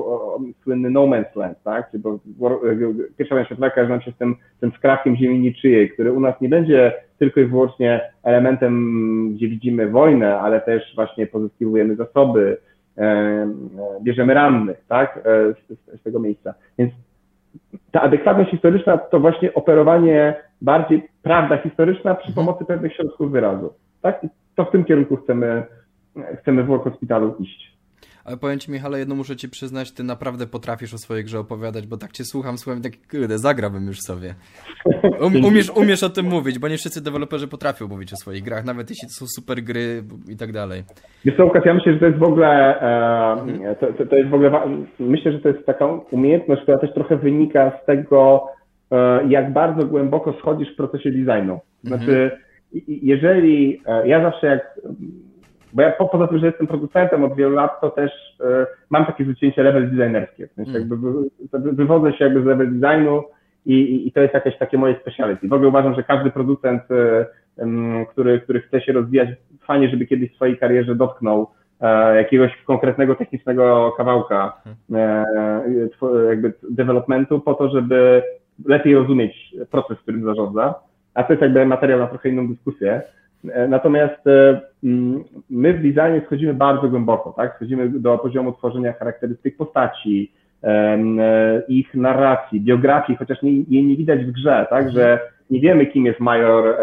słynny 0.63 0.91
No 0.91 1.01
Man's 1.01 1.37
Land, 1.37 1.63
tak? 1.65 1.91
Czyli 1.91 2.03
bo 2.03 2.51
e, 2.51 2.77
pierwsza 3.17 3.35
wojna 3.35 3.47
światowa 3.47 3.71
kojarzy 3.71 3.91
nam 3.91 4.01
się 4.01 4.13
z 4.13 4.17
tym, 4.17 4.37
tym 4.61 4.73
skrachiem 4.73 5.17
ziemi 5.17 5.39
niczyjej, 5.39 5.91
który 5.91 6.13
u 6.13 6.21
nas 6.21 6.41
nie 6.41 6.49
będzie 6.49 6.93
tylko 7.19 7.41
i 7.41 7.45
wyłącznie 7.45 8.01
elementem, 8.23 9.35
gdzie 9.35 9.49
widzimy 9.49 9.91
wojnę, 9.91 10.39
ale 10.39 10.61
też 10.61 10.95
właśnie 10.95 11.27
pozyskiwujemy 11.27 11.97
zasoby, 11.97 12.57
bierzemy 14.03 14.35
rannych, 14.35 14.85
tak, 14.89 15.21
z, 15.25 15.99
z 16.01 16.03
tego 16.03 16.21
miejsca. 16.21 16.55
Więc 16.79 16.93
ta 17.91 18.03
adekwatność 18.03 18.51
historyczna 18.51 18.99
to 18.99 19.21
właśnie 19.21 19.55
operowanie 19.55 20.35
bardziej 20.63 21.09
prawda 21.23 21.59
historyczna 21.59 22.15
przy 22.15 22.29
mhm. 22.29 22.47
pomocy 22.47 22.65
pewnych 22.65 22.95
środków 22.95 23.31
wyrazu. 23.33 23.73
Tak? 24.03 24.25
I 24.25 24.29
to 24.55 24.65
w 24.65 24.71
tym 24.71 24.85
kierunku 24.85 25.17
chcemy, 25.17 25.63
chcemy 26.41 26.65
w 26.65 26.83
Hospitalu 26.85 27.35
iść. 27.41 27.79
Ale 28.29 28.37
powiem 28.37 28.59
Ci, 28.59 28.71
Michale, 28.73 28.99
jedno 28.99 29.15
muszę 29.15 29.37
Ci 29.37 29.49
przyznać, 29.49 29.93
Ty 29.93 30.03
naprawdę 30.05 30.47
potrafisz 30.47 30.95
o 30.95 30.99
swojej 30.99 31.25
grze 31.25 31.39
opowiadać, 31.39 31.87
bo 31.87 31.97
tak 31.97 32.13
Cię 32.13 32.25
słucham, 32.25 32.59
słucham 32.59 32.83
tak, 32.83 32.93
kurde, 33.11 33.39
zagrałbym 33.39 33.87
już 33.87 33.99
sobie. 33.99 34.35
Um, 35.21 35.45
umiesz, 35.45 35.71
umiesz 35.77 36.03
o 36.03 36.09
tym 36.09 36.27
mówić, 36.27 36.59
bo 36.59 36.69
nie 36.69 36.77
wszyscy 36.77 37.05
deweloperzy 37.05 37.49
potrafią 37.49 37.89
mówić 37.89 38.13
o 38.13 38.17
swoich 38.17 38.43
grach, 38.43 38.65
nawet 38.65 38.91
jeśli 38.91 39.09
to 39.09 39.15
są 39.15 39.27
super 39.27 39.63
gry 39.63 40.03
i 40.29 40.37
tak 40.37 40.53
dalej. 40.53 40.83
Wiesz 41.25 41.37
co, 41.37 41.45
Łukasz, 41.45 41.65
ja 41.65 41.75
myślę, 41.75 41.93
że 41.93 41.99
to 41.99 42.07
jest 42.07 42.19
w 42.19 42.23
ogóle, 42.23 42.81
e, 42.81 43.77
to, 43.81 44.05
to, 44.07 44.17
jest 44.17 44.31
w 44.31 44.35
ogóle, 44.35 44.51
myślę, 44.99 45.33
że 45.33 45.39
to 45.39 45.49
jest 45.49 45.67
taka 45.67 45.87
umiejętność, 46.11 46.63
która 46.63 46.79
też 46.79 46.95
trochę 46.95 47.17
wynika 47.17 47.73
z 47.83 47.87
tego, 47.87 48.47
e, 48.91 49.29
jak 49.29 49.53
bardzo 49.53 49.87
głęboko 49.87 50.35
schodzisz 50.41 50.73
w 50.73 50.77
procesie 50.77 51.11
designu. 51.11 51.61
Znaczy, 51.85 52.23
mhm. 52.23 52.41
jeżeli, 52.87 53.83
e, 53.87 54.09
ja 54.09 54.23
zawsze 54.23 54.47
jak 54.47 54.81
bo 55.73 55.83
ja 55.83 55.91
po, 55.91 56.09
poza 56.09 56.27
tym, 56.27 56.39
że 56.39 56.47
jestem 56.47 56.67
producentem 56.67 57.25
od 57.25 57.37
wielu 57.37 57.55
lat, 57.55 57.81
to 57.81 57.91
też 57.91 58.13
y, 58.41 58.45
mam 58.91 59.07
takie 59.07 59.25
zacięcie 59.25 59.63
level 59.63 59.91
designerskie. 59.91 60.47
W 60.47 60.53
sensie 60.53 60.71
mm. 60.71 60.81
jakby 60.81 60.97
wy, 60.97 61.73
wywodzę 61.73 62.13
się 62.13 62.25
jakby 62.25 62.43
z 62.43 62.45
level 62.45 62.81
designu 62.81 63.23
i, 63.67 63.75
i, 63.75 64.09
i, 64.09 64.13
to 64.13 64.21
jest 64.21 64.35
jakieś 64.35 64.59
takie 64.59 64.79
moje 64.79 65.01
speciality. 65.01 65.49
W 65.49 65.53
ogóle 65.53 65.69
uważam, 65.69 65.95
że 65.95 66.03
każdy 66.03 66.31
producent, 66.31 66.83
y, 66.91 66.95
y, 66.95 67.67
który, 68.11 68.41
który 68.41 68.61
chce 68.61 68.81
się 68.81 68.93
rozwijać, 68.93 69.29
fajnie, 69.61 69.89
żeby 69.89 70.07
kiedyś 70.07 70.33
w 70.33 70.35
swojej 70.35 70.59
karierze 70.59 70.95
dotknął 70.95 71.51
e, 71.81 72.17
jakiegoś 72.17 72.57
konkretnego 72.67 73.15
technicznego 73.15 73.93
kawałka 73.97 74.63
mhm. 74.67 75.25
jakby 76.29 76.53
developmentu 76.71 77.41
po 77.41 77.55
to, 77.55 77.69
żeby 77.69 78.23
lepiej 78.65 78.95
rozumieć 78.95 79.55
proces, 79.71 79.99
którym 79.99 80.25
zarządza. 80.25 80.75
A 81.15 81.25
to 81.25 81.33
jest 81.33 81.43
jakby 81.43 81.67
materiał 81.67 81.99
na 81.99 82.07
trochę 82.07 82.29
inną 82.29 82.49
dyskusję. 82.49 83.03
E, 83.45 83.69
natomiast 83.69 84.27
e, 84.27 84.61
mm, 84.85 85.25
my 85.51 85.73
w 85.75 85.83
designie 85.83 86.23
schodzimy 86.27 86.55
bardzo 86.55 86.89
głęboko, 86.89 87.33
tak? 87.37 87.55
Schodzimy 87.57 87.89
do 87.89 88.19
poziomu 88.19 88.53
tworzenia 88.53 88.93
charakterystyk 88.93 89.57
postaci, 89.57 90.33
e, 90.63 90.99
ich 91.69 91.95
narracji, 91.95 92.61
biografii, 92.61 93.19
chociaż 93.19 93.43
nie, 93.43 93.53
jej 93.53 93.85
nie 93.85 93.97
widać 93.97 94.25
w 94.25 94.31
grze, 94.31 94.67
tak? 94.71 94.91
Że 94.91 95.21
nie 95.51 95.61
wiemy, 95.61 95.87
kim 95.87 96.07
jest 96.07 96.21
major 96.21 96.77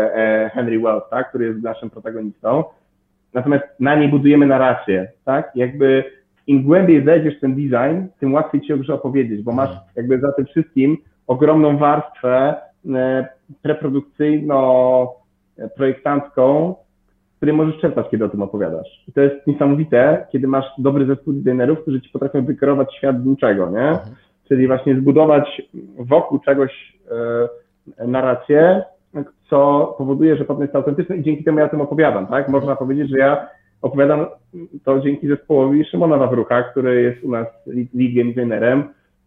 Henry 0.51 0.79
Wells, 0.79 1.03
tak? 1.09 1.29
Który 1.29 1.45
jest 1.45 1.63
naszym 1.63 1.89
protagonistą. 1.89 2.63
Natomiast 3.33 3.63
na 3.79 3.95
niej 3.95 4.09
budujemy 4.09 4.45
narrację, 4.45 5.07
tak? 5.25 5.51
Jakby 5.55 6.03
im 6.47 6.63
głębiej 6.63 7.05
zejdziesz 7.05 7.39
ten 7.39 7.55
design, 7.55 8.07
tym 8.19 8.33
łatwiej 8.33 8.61
ci 8.61 8.73
o 8.73 8.77
grze 8.77 8.93
opowiedzieć, 8.93 9.43
bo 9.43 9.51
masz 9.51 9.69
jakby 9.95 10.19
za 10.19 10.31
tym 10.31 10.45
wszystkim 10.45 10.97
ogromną 11.27 11.77
warstwę 11.77 12.55
preprodukcyjno 13.61 15.24
projektantką, 15.75 16.75
której 17.37 17.55
możesz 17.55 17.81
czerpać, 17.81 18.09
kiedy 18.11 18.25
o 18.25 18.29
tym 18.29 18.41
opowiadasz. 18.41 19.03
I 19.07 19.11
to 19.11 19.21
jest 19.21 19.47
niesamowite, 19.47 20.27
kiedy 20.31 20.47
masz 20.47 20.65
dobry 20.77 21.05
zespół 21.05 21.33
designerów, 21.33 21.81
którzy 21.81 22.01
ci 22.01 22.09
potrafią 22.09 22.45
wykierować 22.45 22.95
świat 22.95 23.21
z 23.21 23.25
niczego, 23.25 23.69
nie? 23.69 23.89
Mhm. 23.89 24.15
Czyli 24.47 24.67
właśnie 24.67 24.95
zbudować 24.95 25.61
wokół 25.97 26.39
czegoś 26.39 26.97
e, 27.97 28.07
narrację, 28.07 28.83
co 29.49 29.95
powoduje, 29.97 30.37
że 30.37 30.45
potem 30.45 30.61
jest 30.61 30.75
autentyczne 30.75 31.17
i 31.17 31.23
dzięki 31.23 31.43
temu 31.43 31.59
ja 31.59 31.65
o 31.65 31.69
tym 31.69 31.81
opowiadam, 31.81 32.27
tak? 32.27 32.49
Można 32.49 32.75
powiedzieć, 32.75 33.09
że 33.09 33.17
ja 33.17 33.47
opowiadam 33.81 34.25
to 34.83 34.99
dzięki 34.99 35.27
zespołowi 35.27 35.85
Szymona 35.85 36.17
Wawrucha, 36.17 36.63
który 36.63 37.01
jest 37.01 37.23
u 37.23 37.31
nas 37.31 37.47
lead 37.67 38.13
game 38.13 38.33
designerem 38.33 38.83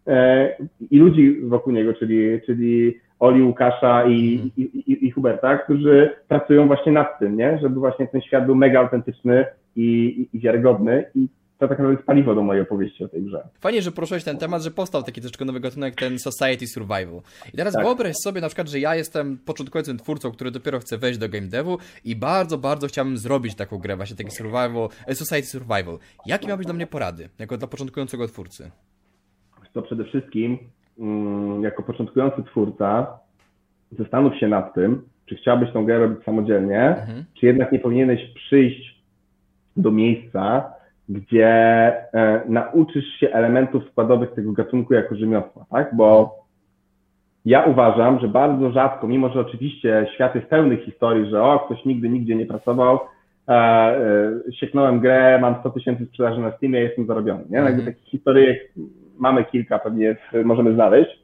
e, 0.07 0.49
i 0.91 0.99
ludzi 0.99 1.41
wokół 1.41 1.73
niego, 1.73 1.93
czyli, 1.93 2.41
czyli 2.45 2.99
Oli, 3.19 3.43
Łukasza 3.43 4.03
i, 4.05 4.33
mhm. 4.33 4.51
i, 4.57 4.61
i, 4.61 5.05
i, 5.07 5.11
Huberta, 5.11 5.57
którzy 5.57 6.15
pracują 6.27 6.67
właśnie 6.67 6.91
nad 6.91 7.19
tym, 7.19 7.37
nie? 7.37 7.59
żeby 7.61 7.79
właśnie 7.79 8.07
ten 8.07 8.21
świat 8.21 8.45
był 8.45 8.55
mega 8.55 8.79
autentyczny 8.79 9.45
i, 9.75 10.27
i 10.33 10.39
wiarygodny 10.39 11.05
i 11.15 11.27
to 11.59 11.67
tak 11.67 11.69
naprawdę 11.69 11.93
jest 11.93 12.05
paliwo 12.05 12.35
do 12.35 12.41
mojej 12.43 12.63
opowieści 12.63 13.03
o 13.03 13.07
tej 13.07 13.21
grze. 13.23 13.47
Fajnie, 13.59 13.81
że 13.81 13.91
poruszyłeś 13.91 14.23
ten 14.23 14.37
temat, 14.37 14.61
że 14.63 14.71
powstał 14.71 15.03
taki 15.03 15.21
troszeczkę 15.21 15.45
nowy 15.45 15.59
gatunek, 15.59 15.95
ten 15.95 16.19
Society 16.19 16.67
Survival. 16.67 17.21
I 17.53 17.57
teraz 17.57 17.73
tak. 17.73 17.83
wyobraź 17.83 18.15
sobie 18.23 18.41
na 18.41 18.47
przykład, 18.47 18.67
że 18.67 18.79
ja 18.79 18.95
jestem 18.95 19.37
początkującym 19.45 19.97
twórcą, 19.97 20.31
który 20.31 20.51
dopiero 20.51 20.79
chce 20.79 20.97
wejść 20.97 21.19
do 21.19 21.29
game 21.29 21.47
devu 21.47 21.77
i 22.05 22.15
bardzo, 22.15 22.57
bardzo 22.57 22.87
chciałbym 22.87 23.17
zrobić 23.17 23.55
taką 23.55 23.77
grę, 23.77 23.95
właśnie 23.95 24.15
taki 24.15 24.31
survival, 24.31 24.89
e, 25.07 25.15
Society 25.15 25.47
Survival. 25.47 25.97
Jakie 26.25 26.47
miałbyś 26.47 26.65
dla 26.65 26.75
mnie 26.75 26.87
porady, 26.87 27.29
jako 27.39 27.57
dla 27.57 27.67
początkującego 27.67 28.27
twórcy? 28.27 28.71
To 29.73 29.81
przede 29.81 30.05
wszystkim 30.05 30.57
jako 31.61 31.83
początkujący 31.83 32.43
twórca 32.43 33.19
zastanów 33.91 34.35
się 34.35 34.47
nad 34.47 34.73
tym, 34.73 35.01
czy 35.25 35.35
chciałbyś 35.35 35.71
tą 35.71 35.85
grę 35.85 35.99
robić 35.99 36.23
samodzielnie, 36.23 36.79
mhm. 36.79 37.23
czy 37.33 37.45
jednak 37.45 37.71
nie 37.71 37.79
powinieneś 37.79 38.33
przyjść 38.33 39.03
do 39.77 39.91
miejsca, 39.91 40.73
gdzie 41.09 41.47
e, 42.13 42.41
nauczysz 42.49 43.05
się 43.05 43.29
elementów 43.29 43.83
składowych 43.91 44.33
tego 44.33 44.51
gatunku 44.51 44.93
jako 44.93 45.15
rzemiosła, 45.15 45.65
tak? 45.71 45.95
Bo 45.95 46.39
ja 47.45 47.63
uważam, 47.63 48.19
że 48.19 48.27
bardzo 48.27 48.71
rzadko, 48.71 49.07
mimo 49.07 49.29
że 49.29 49.39
oczywiście 49.39 50.07
świat 50.15 50.35
jest 50.35 50.47
pełny 50.47 50.77
historii, 50.77 51.29
że 51.29 51.43
o, 51.43 51.59
ktoś 51.59 51.85
nigdy 51.85 52.09
nigdzie 52.09 52.35
nie 52.35 52.45
pracował, 52.45 52.99
e, 53.47 53.51
e, 53.51 54.31
sieknąłem 54.53 54.99
grę, 54.99 55.39
mam 55.41 55.55
100 55.59 55.69
tysięcy 55.69 56.05
sprzedaży 56.05 56.41
na 56.41 56.57
Steamie, 56.57 56.79
jestem 56.79 57.05
zarobiony, 57.05 57.43
nie? 57.49 57.57
Jakby 57.57 57.83
takich 57.83 58.05
historyjek 58.05 58.73
mamy 59.19 59.45
kilka, 59.45 59.79
pewnie 59.79 60.15
możemy 60.45 60.73
znaleźć. 60.73 61.19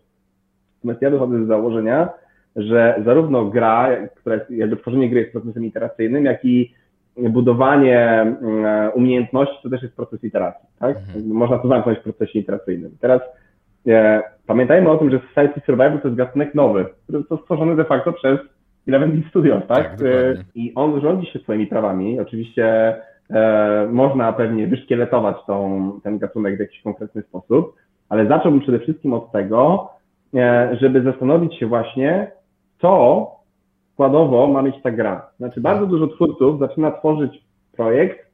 Natomiast 0.76 1.02
ja 1.02 1.10
wychodzę 1.10 1.46
z 1.46 1.48
założenia, 1.48 2.10
że 2.56 3.02
zarówno 3.06 3.46
gra, 3.46 3.90
która 4.16 4.36
jest, 4.36 4.52
jakby 4.52 4.78
tworzenie 4.78 5.10
gry 5.10 5.20
jest 5.20 5.32
procesem 5.32 5.66
iteracyjnym, 5.66 6.26
jak 6.26 6.46
i 6.46 6.74
budowanie 7.18 8.22
mm, 8.22 8.92
umiejętności 8.94 9.56
to 9.64 9.70
też 9.70 9.84
jest 9.84 9.96
proces 9.96 10.24
iteracji, 10.24 10.70
tak? 10.80 10.98
Mhm. 10.98 11.28
Można 11.28 11.58
to 11.58 11.68
zamknąć 11.68 12.00
w 12.00 12.04
procesie 12.04 12.40
iteracyjnym. 12.40 12.92
Teraz 13.02 13.22
e, 13.88 14.24
pamiętajmy 14.48 14.90
o 14.90 14.98
tym, 14.98 15.12
że 15.12 15.20
Society 15.20 15.62
Survival 15.66 16.02
to 16.02 16.08
jest 16.08 16.18
gatunek 16.18 16.56
nowy, 16.56 16.86
który 17.04 17.20
został 17.20 17.38
stworzony 17.38 17.76
de 17.76 17.86
facto 17.86 18.14
przez 18.14 18.40
Eleven 18.88 19.24
Studios, 19.30 19.64
tak? 19.68 19.90
tak 19.90 20.02
e, 20.02 20.44
I 20.56 20.72
on 20.76 21.02
rządzi 21.02 21.32
się 21.32 21.40
swoimi 21.40 21.68
prawami. 21.68 22.20
Oczywiście 22.20 22.96
e, 23.30 23.88
można 23.92 24.34
pewnie 24.34 24.68
wyszkieletować 24.68 25.36
tą, 25.48 25.92
ten 26.04 26.18
gatunek 26.18 26.58
w 26.58 26.60
jakiś 26.60 26.82
konkretny 26.82 27.22
sposób, 27.22 27.76
ale 28.10 28.28
zacząłbym 28.28 28.62
przede 28.62 28.80
wszystkim 28.80 29.14
od 29.14 29.32
tego, 29.32 29.90
e, 30.36 30.78
żeby 30.82 31.02
zastanowić 31.02 31.60
się 31.60 31.68
właśnie, 31.68 32.32
co 32.82 33.28
składowo 33.94 34.48
ma 34.48 34.62
mieć 34.62 34.82
ta 34.84 34.92
gra. 34.92 35.30
Znaczy, 35.38 35.62
bardzo 35.62 35.86
dużo 35.86 36.08
twórców 36.08 36.60
zaczyna 36.60 36.92
tworzyć 36.92 37.44
projekt 37.78 38.26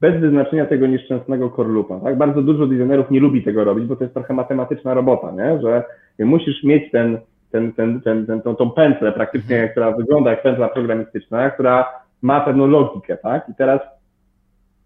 bez 0.00 0.20
wyznaczenia 0.20 0.66
tego 0.66 0.86
nieszczęsnego 0.86 1.50
korlupa. 1.50 2.00
Tak? 2.00 2.18
Bardzo 2.18 2.42
dużo 2.42 2.66
designerów 2.66 3.10
nie 3.10 3.20
lubi 3.20 3.42
tego 3.42 3.64
robić, 3.64 3.86
bo 3.86 3.96
to 3.96 4.04
jest 4.04 4.14
trochę 4.14 4.34
matematyczna 4.34 4.94
robota, 4.94 5.30
nie? 5.30 5.60
że 5.60 5.84
musisz 6.18 6.64
mieć 6.64 6.90
ten, 6.90 7.18
ten, 7.50 7.72
ten, 7.72 8.00
ten, 8.00 8.26
ten, 8.26 8.42
tą, 8.42 8.56
tą 8.56 8.70
pętlę 8.70 9.12
praktycznie, 9.12 9.56
mhm. 9.56 9.70
która 9.70 9.92
wygląda 9.92 10.30
jak 10.30 10.42
pętla 10.42 10.68
programistyczna, 10.68 11.50
która 11.50 11.88
ma 12.22 12.40
pewną 12.40 12.66
logikę, 12.66 13.16
tak? 13.16 13.48
I 13.48 13.54
teraz 13.54 13.80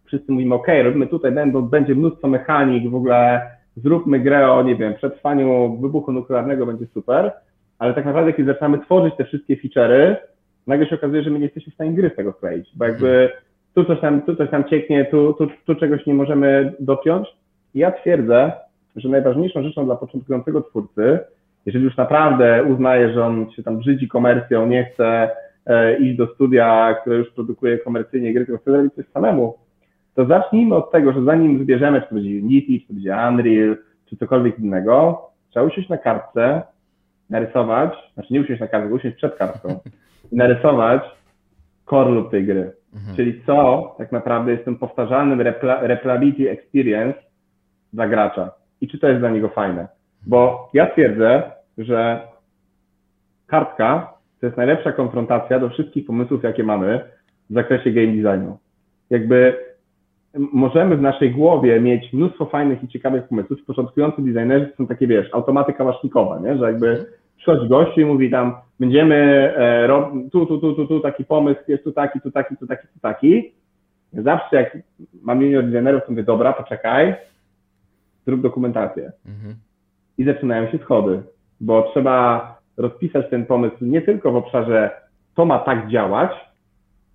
wszyscy 0.04 0.32
mówimy, 0.32 0.54
ok, 0.54 0.66
robimy 0.84 1.06
tutaj, 1.06 1.32
będą, 1.32 1.62
będzie 1.62 1.94
mnóstwo 1.94 2.28
mechanik, 2.28 2.90
w 2.90 2.94
ogóle 2.94 3.40
zróbmy 3.76 4.20
grę 4.20 4.52
o, 4.52 4.62
nie 4.62 4.76
wiem, 4.76 4.94
przetrwaniu 4.94 5.78
wybuchu 5.80 6.12
nuklearnego 6.12 6.66
będzie 6.66 6.86
super, 6.86 7.32
ale 7.78 7.94
tak 7.94 8.04
naprawdę, 8.04 8.32
kiedy 8.32 8.52
zaczynamy 8.52 8.78
tworzyć 8.78 9.16
te 9.16 9.24
wszystkie 9.24 9.56
feature'y, 9.56 10.16
nagle 10.66 10.86
się 10.86 10.94
okazuje, 10.94 11.22
że 11.22 11.30
my 11.30 11.38
nie 11.38 11.44
jesteśmy 11.44 11.72
w 11.72 11.74
stanie 11.74 11.92
gry 11.92 12.10
z 12.12 12.16
tego 12.16 12.32
skleić, 12.32 12.70
bo 12.76 12.84
jakby 12.84 13.30
tu 13.74 13.84
coś 13.84 14.00
tam, 14.00 14.22
tu 14.22 14.36
coś 14.36 14.50
tam 14.50 14.64
cieknie, 14.64 15.04
tu, 15.04 15.32
tu, 15.32 15.48
tu 15.66 15.74
czegoś 15.74 16.06
nie 16.06 16.14
możemy 16.14 16.72
dopiąć. 16.80 17.28
ja 17.74 17.92
twierdzę, 17.92 18.52
że 18.96 19.08
najważniejszą 19.08 19.62
rzeczą 19.62 19.84
dla 19.84 19.96
początkującego 19.96 20.62
twórcy, 20.62 21.18
jeżeli 21.66 21.84
już 21.84 21.96
naprawdę 21.96 22.64
uznaje, 22.64 23.12
że 23.12 23.24
on 23.24 23.50
się 23.50 23.62
tam 23.62 23.78
brzydzi 23.78 24.08
komercją, 24.08 24.66
nie 24.66 24.84
chce 24.84 25.30
e, 25.66 25.96
iść 25.96 26.16
do 26.16 26.26
studia, 26.26 26.96
które 27.00 27.16
już 27.16 27.30
produkuje 27.30 27.78
komercyjnie 27.78 28.34
gry, 28.34 28.46
tylko 28.46 28.62
chce 28.62 28.70
zrobić 28.70 28.94
coś 28.94 29.06
samemu, 29.06 29.54
to 30.14 30.26
zacznijmy 30.26 30.74
od 30.74 30.90
tego, 30.90 31.12
że 31.12 31.24
zanim 31.24 31.58
wybierzemy, 31.58 32.02
czy 32.02 32.08
to 32.08 32.14
będzie 32.14 32.30
Unity, 32.30 32.80
czy 32.80 32.86
to 32.86 32.94
będzie 32.94 33.16
Unreal, 33.28 33.76
czy 34.06 34.16
cokolwiek 34.16 34.58
innego, 34.58 35.22
trzeba 35.50 35.66
usiąść 35.66 35.88
na 35.88 35.98
kartce, 35.98 36.62
narysować, 37.30 37.92
znaczy 38.14 38.34
nie 38.34 38.40
usiąść 38.40 38.60
na 38.60 38.68
kartce, 38.68 38.94
usiąść 38.94 39.16
przed 39.16 39.36
kartką 39.36 39.80
i 40.32 40.36
narysować 40.36 41.02
core 41.90 42.10
lub 42.10 42.30
tej 42.30 42.46
gry. 42.46 42.72
Mhm. 42.94 43.16
Czyli 43.16 43.42
co 43.46 43.94
tak 43.98 44.12
naprawdę 44.12 44.52
jest 44.52 44.64
tym 44.64 44.78
powtarzalnym 44.78 45.40
replayability 45.80 46.50
experience 46.50 47.18
dla 47.92 48.08
gracza 48.08 48.50
i 48.80 48.88
czy 48.88 48.98
to 48.98 49.08
jest 49.08 49.20
dla 49.20 49.30
niego 49.30 49.48
fajne. 49.48 49.88
Bo 50.26 50.70
ja 50.74 50.86
twierdzę, 50.86 51.42
że 51.78 52.28
kartka 53.46 54.14
to 54.40 54.46
jest 54.46 54.56
najlepsza 54.56 54.92
konfrontacja 54.92 55.58
do 55.58 55.68
wszystkich 55.68 56.06
pomysłów, 56.06 56.42
jakie 56.42 56.64
mamy 56.64 57.00
w 57.50 57.54
zakresie 57.54 57.90
game 57.90 58.22
designu. 58.22 58.58
Jakby 59.10 59.56
możemy 60.34 60.96
w 60.96 61.02
naszej 61.02 61.30
głowie 61.30 61.80
mieć 61.80 62.12
mnóstwo 62.12 62.46
fajnych 62.46 62.82
i 62.84 62.88
ciekawych 62.88 63.28
pomysłów. 63.28 63.64
Początkujący 63.66 64.22
designerzy 64.22 64.72
są 64.76 64.86
takie, 64.86 65.06
wiesz, 65.06 65.28
automaty 65.32 65.72
kałasznikowe, 65.72 66.40
nie? 66.40 66.58
że 66.58 66.64
jakby 66.64 67.06
przychodzi 67.36 67.68
gościu 67.68 68.00
i 68.00 68.04
mówi 68.04 68.30
tam, 68.30 68.54
będziemy 68.80 69.14
e, 69.56 69.88
tu, 70.32 70.46
tu, 70.46 70.58
tu, 70.58 70.74
tu, 70.74 70.86
tu 70.86 71.00
taki 71.00 71.24
pomysł, 71.24 71.60
jest 71.68 71.84
tu 71.84 71.92
taki, 71.92 72.20
tu 72.20 72.30
taki, 72.30 72.56
tu 72.56 72.66
taki, 72.66 72.88
tu 72.88 73.00
taki. 73.00 73.52
Zawsze 74.12 74.56
jak 74.56 74.78
mam 75.22 75.42
junior 75.42 75.64
designerów, 75.64 76.02
to 76.04 76.10
mówię, 76.12 76.22
dobra, 76.22 76.52
poczekaj, 76.52 77.14
zrób 78.26 78.40
dokumentację. 78.40 79.12
Mhm. 79.26 79.54
I 80.18 80.24
zaczynają 80.24 80.70
się 80.70 80.78
schody, 80.78 81.22
bo 81.60 81.82
trzeba 81.82 82.48
rozpisać 82.76 83.30
ten 83.30 83.46
pomysł 83.46 83.76
nie 83.80 84.02
tylko 84.02 84.32
w 84.32 84.36
obszarze, 84.36 84.90
to 85.34 85.44
ma 85.44 85.58
tak 85.58 85.88
działać, 85.90 86.30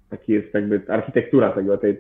taki 0.10 0.34
jest 0.34 0.54
jakby 0.54 0.82
architektura 0.88 1.52
tego, 1.52 1.78
tej, 1.78 1.98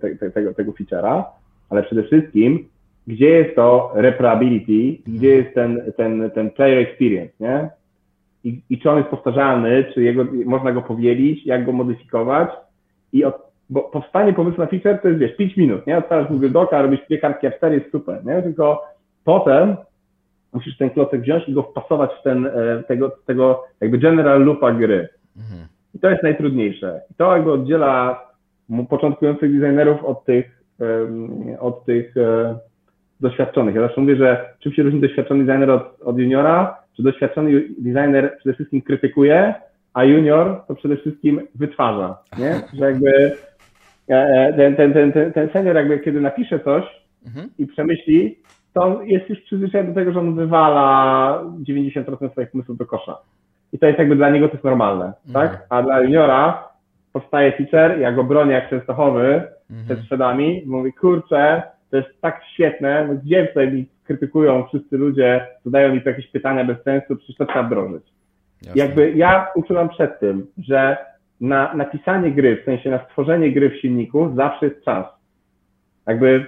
tej, 0.00 0.32
tego, 0.34 0.54
tego 0.54 0.72
feature'a, 0.72 1.24
ale 1.70 1.82
przede 1.82 2.02
wszystkim, 2.02 2.68
gdzie 3.06 3.28
jest 3.28 3.56
to 3.56 3.92
reparability, 3.94 5.02
gdzie 5.06 5.28
jest 5.28 5.54
ten, 5.54 5.92
ten, 5.96 6.30
ten 6.30 6.50
player 6.50 6.78
experience, 6.78 7.34
nie? 7.40 7.70
I, 8.44 8.62
I 8.70 8.78
czy 8.78 8.90
on 8.90 8.98
jest 8.98 9.10
powtarzalny, 9.10 9.84
czy 9.94 10.02
jego, 10.02 10.24
można 10.44 10.72
go 10.72 10.82
powielić, 10.82 11.46
jak 11.46 11.64
go 11.64 11.72
modyfikować 11.72 12.50
i 13.12 13.24
od, 13.24 13.34
bo 13.70 13.82
powstanie 13.82 14.32
pomysłu 14.32 14.60
na 14.60 14.66
feature 14.66 14.98
to 15.02 15.08
jest, 15.08 15.20
wiesz, 15.20 15.36
5 15.36 15.56
minut, 15.56 15.86
nie? 15.86 15.98
Odpalasz 15.98 16.28
Google 16.28 16.50
Doca, 16.50 16.82
robisz 16.82 17.00
dwie 17.06 17.18
kartki 17.18 17.46
A4, 17.46 17.72
jest 17.72 17.90
super, 17.90 18.24
nie? 18.24 18.42
Tylko 18.42 18.84
potem 19.24 19.76
musisz 20.52 20.76
ten 20.76 20.90
klocek 20.90 21.20
wziąć 21.20 21.48
i 21.48 21.52
go 21.52 21.62
wpasować 21.62 22.10
w 22.20 22.22
ten, 22.22 22.46
e, 22.46 22.82
tego, 22.88 23.16
tego 23.26 23.64
jakby 23.80 23.98
general 23.98 24.44
loopa 24.44 24.72
gry. 24.72 25.08
Mhm. 25.36 25.66
I 25.94 25.98
to 25.98 26.10
jest 26.10 26.22
najtrudniejsze. 26.22 27.00
I 27.10 27.14
to 27.14 27.36
jakby 27.36 27.52
oddziela 27.52 28.26
początkujących 28.88 29.60
designerów 29.60 30.04
od 30.04 30.24
tych, 30.24 30.62
od 31.60 31.84
tych 31.84 32.16
e, 32.16 32.58
doświadczonych. 33.20 33.74
Ja 33.74 33.80
zawsze 33.80 34.00
mówię, 34.00 34.16
że 34.16 34.54
czym 34.60 34.72
się 34.72 34.82
różni 34.82 35.00
doświadczony 35.00 35.44
designer 35.44 35.70
od, 35.70 36.02
od 36.02 36.18
juniora, 36.18 36.76
że 36.98 37.02
doświadczony 37.02 37.62
designer 37.78 38.36
przede 38.38 38.54
wszystkim 38.54 38.82
krytykuje, 38.82 39.54
a 39.94 40.04
junior 40.04 40.62
to 40.68 40.74
przede 40.74 40.96
wszystkim 40.96 41.40
wytwarza, 41.54 42.18
nie? 42.38 42.60
Że 42.78 42.84
jakby 42.84 43.32
e, 44.08 44.52
ten, 44.56 44.76
ten, 44.76 44.92
ten, 44.92 45.12
ten, 45.12 45.32
ten 45.32 45.48
senior 45.52 45.76
jakby 45.76 45.98
kiedy 45.98 46.20
napisze 46.20 46.60
coś 46.60 46.84
mhm. 47.26 47.48
i 47.58 47.66
przemyśli, 47.66 48.38
to 48.74 48.82
on 48.82 49.06
jest 49.06 49.28
już 49.28 49.40
przyzwyczajony 49.40 49.88
do 49.88 49.94
tego, 49.94 50.12
że 50.12 50.20
on 50.20 50.34
wywala 50.34 51.44
90% 51.68 52.30
swoich 52.32 52.50
pomysłów 52.50 52.78
do 52.78 52.86
kosza. 52.86 53.18
I 53.72 53.78
to 53.78 53.86
jest 53.86 53.98
jakby 53.98 54.16
dla 54.16 54.30
niego 54.30 54.48
to 54.48 54.52
jest 54.54 54.64
normalne, 54.64 55.12
mhm. 55.26 55.32
tak? 55.32 55.66
A 55.68 55.82
dla 55.82 56.00
juniora 56.00 56.68
powstaje 57.12 57.52
feature, 57.52 58.00
ja 58.00 58.12
go 58.12 58.24
bronię 58.24 58.52
jak 58.52 58.70
Częstochowy 58.70 59.42
mhm. 59.70 59.84
przed 59.84 60.00
sprzedami, 60.00 60.62
mówi, 60.66 60.92
kurczę, 60.92 61.62
to 61.90 61.96
jest 61.96 62.08
tak 62.20 62.40
świetne, 62.54 63.06
no 63.08 63.14
gdzie 63.14 63.46
tutaj 63.46 63.72
mi 63.72 63.86
krytykują 64.04 64.64
wszyscy 64.64 64.96
ludzie, 64.96 65.46
zadają 65.64 65.94
mi 65.94 66.00
jakieś 66.04 66.26
pytania 66.26 66.64
bez 66.64 66.82
sensu, 66.82 67.16
przecież 67.16 67.36
to 67.36 67.46
trzeba 67.46 67.62
wdrożyć. 67.62 68.02
Jasne. 68.62 68.82
Jakby 68.82 69.12
ja 69.12 69.46
uczulam 69.54 69.88
przed 69.88 70.20
tym, 70.20 70.46
że 70.58 70.96
na 71.40 71.74
napisanie 71.74 72.30
gry, 72.30 72.56
w 72.62 72.64
sensie 72.64 72.90
na 72.90 73.04
stworzenie 73.04 73.52
gry 73.52 73.70
w 73.70 73.80
silniku 73.80 74.32
zawsze 74.36 74.66
jest 74.66 74.84
czas. 74.84 75.06
Jakby 76.06 76.46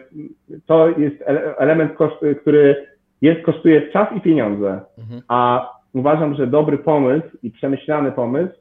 to 0.67 0.89
jest 0.89 1.17
element, 1.59 1.93
który 2.41 2.87
jest, 3.23 3.43
kosztuje 3.43 3.93
czas 3.93 4.09
i 4.17 4.21
pieniądze, 4.21 4.81
mhm. 4.99 5.23
a 5.29 5.71
uważam, 5.95 6.35
że 6.35 6.47
dobry 6.47 6.79
pomysł 6.79 7.29
i 7.43 7.51
przemyślany 7.51 8.13
pomysł 8.13 8.55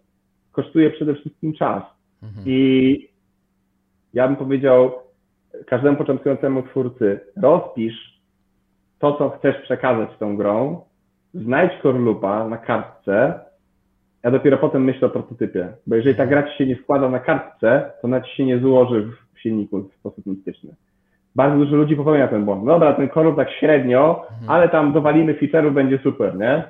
kosztuje 0.51 0.89
przede 0.89 1.15
wszystkim 1.15 1.53
czas. 1.53 1.83
Mhm. 2.23 2.43
I 2.47 3.09
ja 4.13 4.27
bym 4.27 4.35
powiedział 4.35 4.91
każdemu 5.67 5.97
początkującemu 5.97 6.63
twórcy, 6.63 7.19
rozpisz 7.41 8.21
to, 8.99 9.13
co 9.13 9.29
chcesz 9.29 9.55
przekazać 9.61 10.09
tą 10.19 10.37
grą, 10.37 10.81
znajdź 11.33 11.71
korlupa 11.81 12.47
na 12.47 12.57
kartce, 12.57 13.39
a 14.23 14.31
dopiero 14.31 14.57
potem 14.57 14.83
myśl 14.83 15.05
o 15.05 15.09
prototypie. 15.09 15.73
Bo 15.87 15.95
jeżeli 15.95 16.15
ta 16.15 16.27
gra 16.27 16.43
ci 16.43 16.57
się 16.57 16.65
nie 16.65 16.75
składa 16.75 17.09
na 17.09 17.19
kartce, 17.19 17.91
to 18.01 18.07
ona 18.07 18.21
ci 18.21 18.35
się 18.35 18.45
nie 18.45 18.59
złoży 18.59 19.11
w 19.33 19.41
silniku 19.41 19.79
w 19.79 19.95
sposób 19.99 20.25
mistyczny 20.25 20.75
bardzo 21.35 21.57
dużo 21.57 21.75
ludzi 21.75 21.95
popełnia 21.95 22.27
ten 22.27 22.45
błąd. 22.45 22.65
Dobra, 22.65 22.93
ten 22.93 23.09
korol 23.09 23.35
tak 23.35 23.51
średnio, 23.51 24.25
mhm. 24.31 24.49
ale 24.49 24.69
tam 24.69 24.93
dowalimy 24.93 25.33
feature'ów, 25.33 25.73
będzie 25.73 25.97
super, 25.97 26.37
nie? 26.37 26.63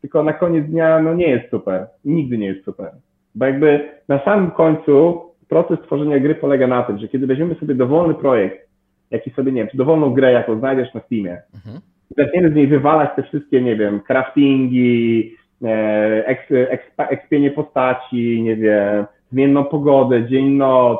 Tylko 0.00 0.22
na 0.22 0.32
koniec 0.32 0.66
dnia, 0.66 1.02
no 1.02 1.14
nie 1.14 1.28
jest 1.28 1.50
super. 1.50 1.86
Nigdy 2.04 2.38
nie 2.38 2.46
jest 2.46 2.64
super. 2.64 2.90
Bo 3.34 3.44
jakby 3.44 3.88
na 4.08 4.24
samym 4.24 4.50
końcu 4.50 5.20
proces 5.48 5.78
tworzenia 5.86 6.18
gry 6.18 6.34
polega 6.34 6.66
na 6.66 6.82
tym, 6.82 6.98
że 6.98 7.08
kiedy 7.08 7.26
weźmiemy 7.26 7.54
sobie 7.54 7.74
dowolny 7.74 8.14
projekt, 8.14 8.68
jaki 9.10 9.30
sobie, 9.30 9.52
nie 9.52 9.60
wiem, 9.60 9.70
czy 9.70 9.76
dowolną 9.76 10.14
grę, 10.14 10.32
jaką 10.32 10.58
znajdziesz 10.58 10.94
na 10.94 11.00
Steamie, 11.00 11.42
mhm. 11.54 11.80
i 12.10 12.14
zaczniemy 12.22 12.50
z 12.50 12.54
niej 12.54 12.66
wywalać 12.66 13.10
te 13.16 13.22
wszystkie, 13.22 13.62
nie 13.62 13.76
wiem, 13.76 14.00
craftingi, 14.00 15.36
e, 15.64 16.26
ekspienie 16.98 17.50
postaci, 17.50 18.42
nie 18.42 18.56
wiem, 18.56 19.04
zmienną 19.32 19.64
pogodę, 19.64 20.26
dzień, 20.26 20.48
noc, 20.48 20.98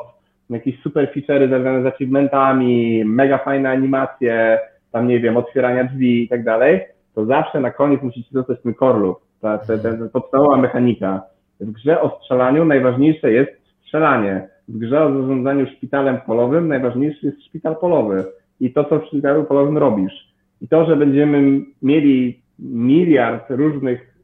jakieś 0.51 0.81
super 0.81 1.13
feature'y 1.15 1.49
związane 1.49 1.83
z 1.83 1.87
achievementami, 1.87 3.05
mega 3.05 3.39
fajne 3.39 3.71
animacje, 3.71 4.59
tam 4.93 5.09
nie 5.09 5.21
wiem, 5.21 5.37
otwierania 5.37 5.85
drzwi 5.85 6.25
i 6.25 6.29
tak 6.29 6.45
dalej, 6.45 6.81
to 7.19 7.27
zawsze 7.27 7.61
na 7.61 7.71
koniec 7.71 8.03
musicie 8.03 8.29
dostać 8.33 8.63
ten 8.63 8.75
core 8.75 8.99
loop, 8.99 9.19
ta, 9.41 9.59
ta, 9.59 9.79
ta, 9.79 9.97
ta 9.97 10.09
podstawowa 10.13 10.57
mechanika. 10.57 11.23
W 11.61 11.73
grze 11.73 12.01
o 12.01 12.19
strzelaniu 12.21 12.65
najważniejsze 12.65 13.33
jest 13.33 13.51
strzelanie. 13.83 14.49
W 14.69 14.79
grze 14.79 15.05
o 15.05 15.13
zarządzaniu 15.13 15.67
szpitalem 15.67 16.19
polowym 16.27 16.69
najważniejszy 16.69 17.27
jest 17.27 17.45
szpital 17.45 17.77
polowy 17.77 18.25
i 18.61 18.73
to, 18.73 18.85
co 18.85 18.99
w 18.99 19.07
szpitalu 19.07 19.45
polowym 19.45 19.79
robisz. 19.79 20.13
I 20.61 20.69
to, 20.69 20.87
że 20.87 20.97
będziemy 20.97 21.61
mieli 21.83 22.41
miliard 22.59 23.51
różnych 23.51 24.15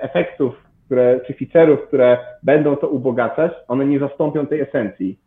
efektów 0.00 0.54
które, 0.86 1.20
czy 1.26 1.34
które 1.86 2.18
będą 2.42 2.76
to 2.76 2.88
ubogacać, 2.88 3.52
one 3.68 3.86
nie 3.86 3.98
zastąpią 3.98 4.46
tej 4.46 4.60
esencji. 4.60 5.18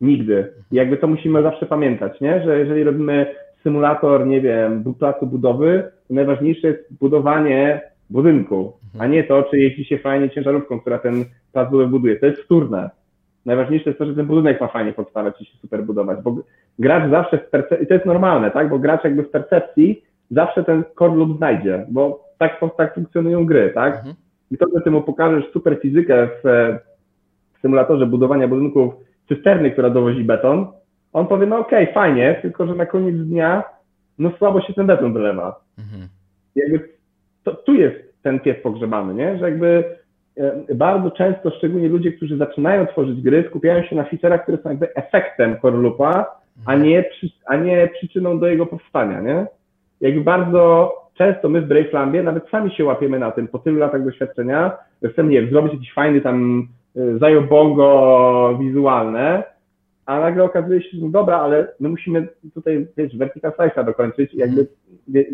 Nigdy. 0.00 0.52
I 0.72 0.76
jakby 0.76 0.96
to 0.96 1.06
musimy 1.06 1.42
zawsze 1.42 1.66
pamiętać, 1.66 2.20
nie? 2.20 2.42
że 2.44 2.58
jeżeli 2.58 2.84
robimy 2.84 3.26
symulator, 3.64 4.26
nie 4.26 4.40
wiem, 4.40 4.94
placu 4.98 5.26
budowy, 5.26 5.90
najważniejsze 6.10 6.68
jest 6.68 6.98
budowanie 7.00 7.80
budynku, 8.10 8.72
a 8.98 9.06
nie 9.06 9.24
to, 9.24 9.42
czy 9.42 9.58
jeździ 9.58 9.84
się 9.84 9.98
fajnie 9.98 10.30
ciężarówką, 10.30 10.80
która 10.80 10.98
ten 10.98 11.24
plac 11.52 11.70
budowy 11.70 11.90
buduje. 11.90 12.16
To 12.16 12.26
jest 12.26 12.40
wtórne. 12.40 12.90
Najważniejsze 13.46 13.90
jest 13.90 13.98
to, 13.98 14.06
że 14.06 14.14
ten 14.14 14.26
budynek 14.26 14.60
ma 14.60 14.68
fajnie 14.68 14.92
podstawać 14.92 15.40
i 15.40 15.44
się 15.44 15.58
super 15.58 15.84
budować, 15.84 16.18
bo 16.22 16.36
gracz 16.78 17.10
zawsze 17.10 17.38
w 17.38 17.50
percepcji, 17.50 17.84
i 17.84 17.86
to 17.86 17.94
jest 17.94 18.06
normalne, 18.06 18.50
tak, 18.50 18.68
bo 18.68 18.78
gracz 18.78 19.04
jakby 19.04 19.22
w 19.22 19.30
percepcji 19.30 20.02
zawsze 20.30 20.64
ten 20.64 20.84
core 20.98 21.16
loop 21.16 21.36
znajdzie, 21.36 21.86
bo 21.90 22.24
tak, 22.38 22.60
tak 22.76 22.94
funkcjonują 22.94 23.46
gry, 23.46 23.70
tak? 23.74 23.96
Mhm 23.96 24.14
i 24.54 24.58
to, 24.58 24.66
że 24.74 24.80
ty 24.80 24.90
mu 24.90 25.02
pokażesz 25.02 25.52
super 25.52 25.78
fizykę 25.82 26.28
w, 26.28 26.42
w 27.54 27.60
symulatorze 27.60 28.06
budowania 28.06 28.48
budynków 28.48 28.94
cysterny, 29.28 29.70
która 29.70 29.90
dowozi 29.90 30.24
beton, 30.24 30.66
on 31.12 31.26
powie, 31.26 31.46
no 31.46 31.58
okej, 31.58 31.82
okay, 31.82 31.94
fajnie, 31.94 32.38
tylko 32.42 32.66
że 32.66 32.74
na 32.74 32.86
koniec 32.86 33.16
dnia 33.16 33.62
no 34.18 34.30
słabo 34.38 34.60
się 34.60 34.74
ten 34.74 34.86
beton 34.86 35.12
wylewa. 35.12 35.60
Mhm. 35.78 36.08
Jakby 36.56 36.88
to, 37.44 37.54
tu 37.54 37.74
jest 37.74 37.96
ten 38.22 38.40
pies 38.40 38.56
pogrzebany, 38.62 39.14
nie? 39.14 39.38
Że 39.38 39.50
jakby 39.50 39.96
e, 40.36 40.74
bardzo 40.74 41.10
często, 41.10 41.50
szczególnie 41.50 41.88
ludzie, 41.88 42.12
którzy 42.12 42.36
zaczynają 42.36 42.86
tworzyć 42.86 43.22
gry, 43.22 43.44
skupiają 43.48 43.84
się 43.84 43.96
na 43.96 44.04
feature'ach, 44.04 44.42
które 44.42 44.58
są 44.58 44.68
jakby 44.68 44.94
efektem 44.94 45.56
core 45.60 45.76
loopa, 45.76 46.26
a 46.66 46.72
mhm. 46.72 46.82
nie, 46.82 47.04
a 47.46 47.56
nie 47.56 47.88
przyczyną 47.94 48.38
do 48.38 48.46
jego 48.46 48.66
powstania, 48.66 49.20
nie? 49.20 49.46
Jakby 50.00 50.20
bardzo 50.20 50.92
często 51.14 51.48
my 51.48 51.60
w 51.60 51.68
Bravelambie 51.68 52.22
nawet 52.22 52.48
sami 52.48 52.70
się 52.70 52.84
łapiemy 52.84 53.18
na 53.18 53.30
tym, 53.30 53.48
po 53.48 53.58
tylu 53.58 53.78
latach 53.78 54.04
doświadczenia, 54.04 54.72
że 55.02 55.08
chcemy, 55.08 55.30
nie 55.30 55.40
wiem, 55.40 55.50
zrobić 55.50 55.72
jakiś 55.72 55.92
fajny 55.92 56.20
tam 56.20 56.68
y, 56.96 57.18
zajobongo 57.18 58.58
wizualne, 58.60 59.42
a 60.06 60.20
nagle 60.20 60.44
okazuje 60.44 60.82
się, 60.82 60.88
że 60.92 61.02
no 61.02 61.08
dobra, 61.08 61.38
ale 61.38 61.68
my 61.80 61.88
musimy 61.88 62.28
tutaj, 62.54 62.86
wiesz, 62.96 63.16
vertical 63.16 63.52
slice'a 63.52 63.84
dokończyć 63.84 64.34
i 64.34 64.38
jakby 64.38 64.66
wie, 65.08 65.24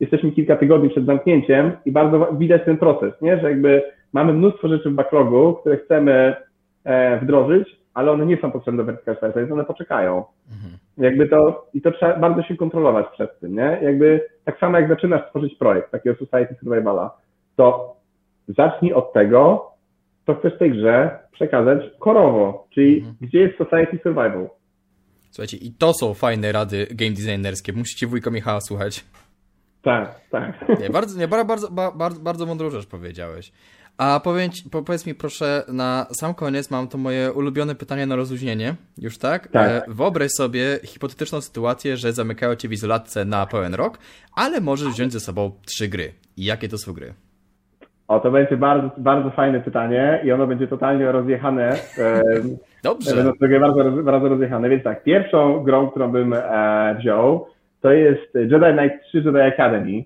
jesteśmy 0.00 0.32
kilka 0.32 0.56
tygodni 0.56 0.90
przed 0.90 1.06
zamknięciem 1.06 1.72
i 1.84 1.92
bardzo 1.92 2.32
widać 2.32 2.64
ten 2.64 2.78
proces, 2.78 3.12
nie? 3.22 3.40
że 3.40 3.50
jakby 3.50 3.82
mamy 4.12 4.32
mnóstwo 4.32 4.68
rzeczy 4.68 4.90
w 4.90 4.94
backlogu, 4.94 5.54
które 5.54 5.76
chcemy 5.76 6.36
e, 6.84 7.20
wdrożyć, 7.20 7.80
ale 7.94 8.12
one 8.12 8.26
nie 8.26 8.36
są 8.36 8.50
potrzebne 8.50 8.84
do 8.84 8.84
vertical 8.84 9.16
slice'a, 9.16 9.36
więc 9.36 9.52
one 9.52 9.64
poczekają. 9.64 10.24
Mhm. 10.52 10.78
Jakby 10.98 11.28
to, 11.28 11.66
i 11.74 11.82
to 11.82 11.92
trzeba 11.92 12.16
bardzo 12.16 12.42
się 12.42 12.56
kontrolować 12.56 13.06
przed 13.12 13.40
tym, 13.40 13.54
nie? 13.54 13.78
Jakby 13.82 14.28
tak 14.44 14.58
samo 14.58 14.78
jak 14.78 14.88
zaczynasz 14.88 15.28
tworzyć 15.30 15.54
projekt 15.54 15.90
takiego 15.90 16.16
Society 16.16 16.54
Survivala, 16.54 17.16
to 17.56 17.96
zacznij 18.48 18.92
od 18.92 19.12
tego, 19.12 19.70
co 20.26 20.34
chcesz 20.34 20.58
tej 20.58 20.70
grze 20.70 21.18
przekazać 21.32 21.78
korowo, 21.98 22.66
czyli 22.74 22.98
mhm. 22.98 23.16
gdzie 23.20 23.38
jest 23.38 23.58
Society 23.58 23.98
Survival. 24.02 24.48
Słuchajcie, 25.30 25.56
i 25.56 25.72
to 25.72 25.92
są 25.92 26.14
fajne 26.14 26.52
rady 26.52 26.86
game 26.90 27.10
designerskie. 27.10 27.72
Musicie 27.72 28.06
wujka 28.06 28.30
Michała 28.30 28.60
słuchać. 28.60 29.04
Tak, 29.82 30.20
tak. 30.30 30.68
Nie, 30.80 30.90
bardzo, 30.90 31.18
nie, 31.18 31.28
bardzo, 31.28 31.70
bardzo, 31.70 31.92
bardzo, 31.96 32.20
bardzo 32.20 32.46
mądrą 32.46 32.70
rzecz 32.70 32.86
powiedziałeś. 32.86 33.52
A 33.98 34.20
powiedz, 34.24 34.62
powiedz 34.70 35.06
mi 35.06 35.14
proszę, 35.14 35.64
na 35.68 36.06
sam 36.12 36.34
koniec 36.34 36.70
mam 36.70 36.88
to 36.88 36.98
moje 36.98 37.32
ulubione 37.32 37.74
pytanie 37.74 38.06
na 38.06 38.16
rozluźnienie, 38.16 38.74
już 38.98 39.18
tak? 39.18 39.48
tak. 39.48 39.70
E, 39.70 39.82
wyobraź 39.88 40.30
sobie 40.30 40.78
hipotetyczną 40.84 41.40
sytuację, 41.40 41.96
że 41.96 42.12
zamykają 42.12 42.56
cię 42.56 42.68
w 42.68 42.72
izolatce 42.72 43.24
na 43.24 43.46
pełen 43.46 43.74
rok, 43.74 43.98
ale 44.32 44.60
możesz 44.60 44.88
wziąć 44.88 45.12
ze 45.12 45.20
sobą 45.20 45.52
trzy 45.66 45.88
gry. 45.88 46.12
I 46.36 46.44
jakie 46.44 46.68
to 46.68 46.78
są 46.78 46.92
gry? 46.92 47.14
O, 48.08 48.20
to 48.20 48.30
będzie 48.30 48.56
bardzo, 48.56 48.90
bardzo 48.98 49.30
fajne 49.30 49.60
pytanie 49.60 50.20
i 50.24 50.32
ono 50.32 50.46
będzie 50.46 50.68
totalnie 50.68 51.12
rozjechane. 51.12 51.72
Dobrze. 52.82 53.16
Będą 53.16 53.32
sobie 53.34 53.60
bardzo, 53.60 53.90
bardzo 54.02 54.28
rozjechane. 54.28 54.68
Więc 54.68 54.84
tak, 54.84 55.02
pierwszą 55.02 55.62
grą, 55.62 55.90
którą 55.90 56.12
bym 56.12 56.34
e, 56.36 56.96
wziął, 56.98 57.46
to 57.80 57.92
jest 57.92 58.34
Jedi 58.34 58.78
Knight 58.78 59.02
3 59.02 59.18
Jedi 59.18 59.40
Academy. 59.40 60.04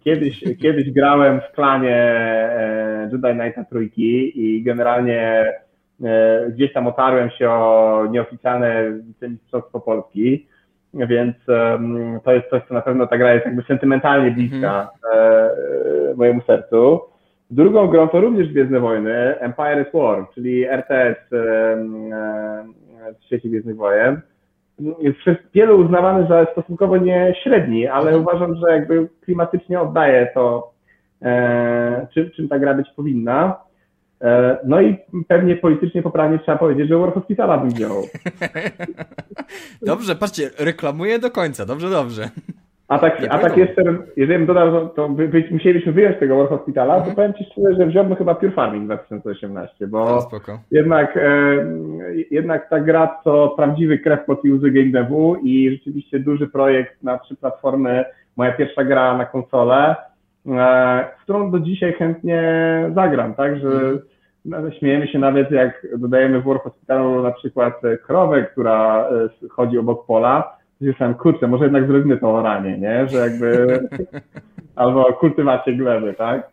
Kiedyś, 0.00 0.44
kiedyś 0.62 0.90
grałem 0.90 1.40
w 1.40 1.54
klanie 1.54 1.96
e, 1.96 3.10
Jedi 3.12 3.40
Knighta 3.40 3.64
trójki 3.64 4.40
i 4.44 4.62
generalnie 4.62 5.52
e, 6.04 6.50
gdzieś 6.50 6.72
tam 6.72 6.86
otarłem 6.86 7.30
się 7.30 7.50
o 7.50 8.06
nieoficjalne 8.10 8.92
wicemistrzostwo 8.92 9.80
Polski, 9.80 10.46
więc 10.94 11.36
to 12.24 12.32
jest 12.32 12.50
coś, 12.50 12.62
co 12.68 12.74
na 12.74 12.80
pewno 12.80 13.06
ta 13.06 13.18
gra 13.18 13.34
jest 13.34 13.46
jakby 13.46 13.62
sentymentalnie 13.62 14.30
bliska 14.30 14.90
mm. 15.14 16.16
mojemu 16.16 16.40
sercu. 16.42 17.00
Drugą 17.50 17.86
grą 17.86 18.08
to 18.08 18.20
również 18.20 18.48
Gwiezdne 18.48 18.80
Wojny, 18.80 19.38
Empire 19.38 19.86
is 19.86 19.94
War, 19.94 20.26
czyli 20.34 20.64
RTS 20.64 21.18
w 23.20 23.24
świecie 23.24 23.48
Gwiezdnych 23.48 23.76
Wojen 23.76 24.20
jest 25.00 25.18
przez 25.18 25.36
wielu 25.54 25.80
uznawany 25.80 26.28
za 26.28 26.46
stosunkowo 26.52 26.96
nie 26.96 27.34
średni, 27.42 27.86
ale 27.86 28.10
mhm. 28.10 28.22
uważam, 28.22 28.54
że 28.54 28.72
jakby 28.72 29.08
klimatycznie 29.20 29.80
oddaje 29.80 30.30
to, 30.34 30.72
e, 31.22 32.06
czym, 32.14 32.30
czym 32.30 32.48
ta 32.48 32.58
gra 32.58 32.74
być 32.74 32.88
powinna. 32.96 33.56
E, 34.22 34.58
no 34.64 34.80
i 34.80 34.96
pewnie 35.28 35.56
politycznie 35.56 36.02
poprawnie 36.02 36.38
trzeba 36.38 36.58
powiedzieć, 36.58 36.88
że 36.88 36.98
War 36.98 37.12
Hospitala 37.12 37.58
bym 37.58 37.68
wziął. 37.68 38.02
dobrze, 39.82 40.16
patrzcie, 40.16 40.50
reklamuję 40.58 41.18
do 41.18 41.30
końca, 41.30 41.66
dobrze, 41.66 41.90
dobrze. 41.90 42.30
A 42.90 42.98
tak, 42.98 43.26
a 43.30 43.38
tak 43.38 43.56
jeszcze, 43.56 43.82
jeżeli 44.16 44.38
bym 44.38 44.46
dodał, 44.46 44.88
to 44.88 45.08
by, 45.08 45.28
by, 45.28 45.44
musielibyśmy 45.50 45.92
wyjąć 45.92 46.18
tego 46.18 46.36
War 46.36 46.48
Hospitala, 46.48 46.94
mhm. 46.94 47.10
to 47.10 47.16
powiem 47.16 47.34
Ci 47.34 47.44
szczerze, 47.44 47.74
że 47.78 47.86
wziąłbym 47.86 48.16
chyba 48.16 48.34
Pure 48.34 48.52
Farming 48.52 48.84
2018, 48.84 49.86
bo 49.86 50.28
jednak, 50.70 51.16
e, 51.16 51.20
jednak 52.30 52.68
ta 52.68 52.80
gra 52.80 53.06
to 53.24 53.54
prawdziwy 53.56 53.98
krew 53.98 54.24
pod 54.24 54.44
user 54.44 54.72
game 54.72 54.90
devu 54.90 55.36
i 55.42 55.70
rzeczywiście 55.70 56.18
duży 56.18 56.46
projekt 56.46 57.02
na 57.02 57.18
trzy 57.18 57.36
platformy, 57.36 58.04
moja 58.36 58.52
pierwsza 58.52 58.84
gra 58.84 59.16
na 59.16 59.26
konsolę, 59.26 59.96
e, 60.46 61.04
w 61.18 61.22
którą 61.22 61.50
do 61.50 61.60
dzisiaj 61.60 61.92
chętnie 61.92 62.42
zagram, 62.94 63.34
tak, 63.34 63.58
że 63.58 63.68
mhm. 63.68 63.98
Śmiejemy 64.78 65.08
się 65.08 65.18
nawet 65.18 65.50
jak 65.50 65.86
dodajemy 65.98 66.40
w 66.40 66.44
War 66.44 66.60
Hospitalu 66.60 67.22
na 67.22 67.30
przykład 67.30 67.80
krowę, 68.06 68.42
która 68.42 69.08
e, 69.44 69.48
chodzi 69.48 69.78
obok 69.78 70.06
pola, 70.06 70.56
myślałem, 70.80 71.14
kurczę, 71.14 71.46
może 71.46 71.64
jednak 71.64 71.86
zrobimy 71.86 72.16
to 72.16 72.30
oranie, 72.30 72.78
nie? 72.78 73.08
Że 73.08 73.18
jakby 73.18 73.80
albo 74.80 75.04
kultywację 75.04 75.76
gleby, 75.76 76.14
tak? 76.14 76.50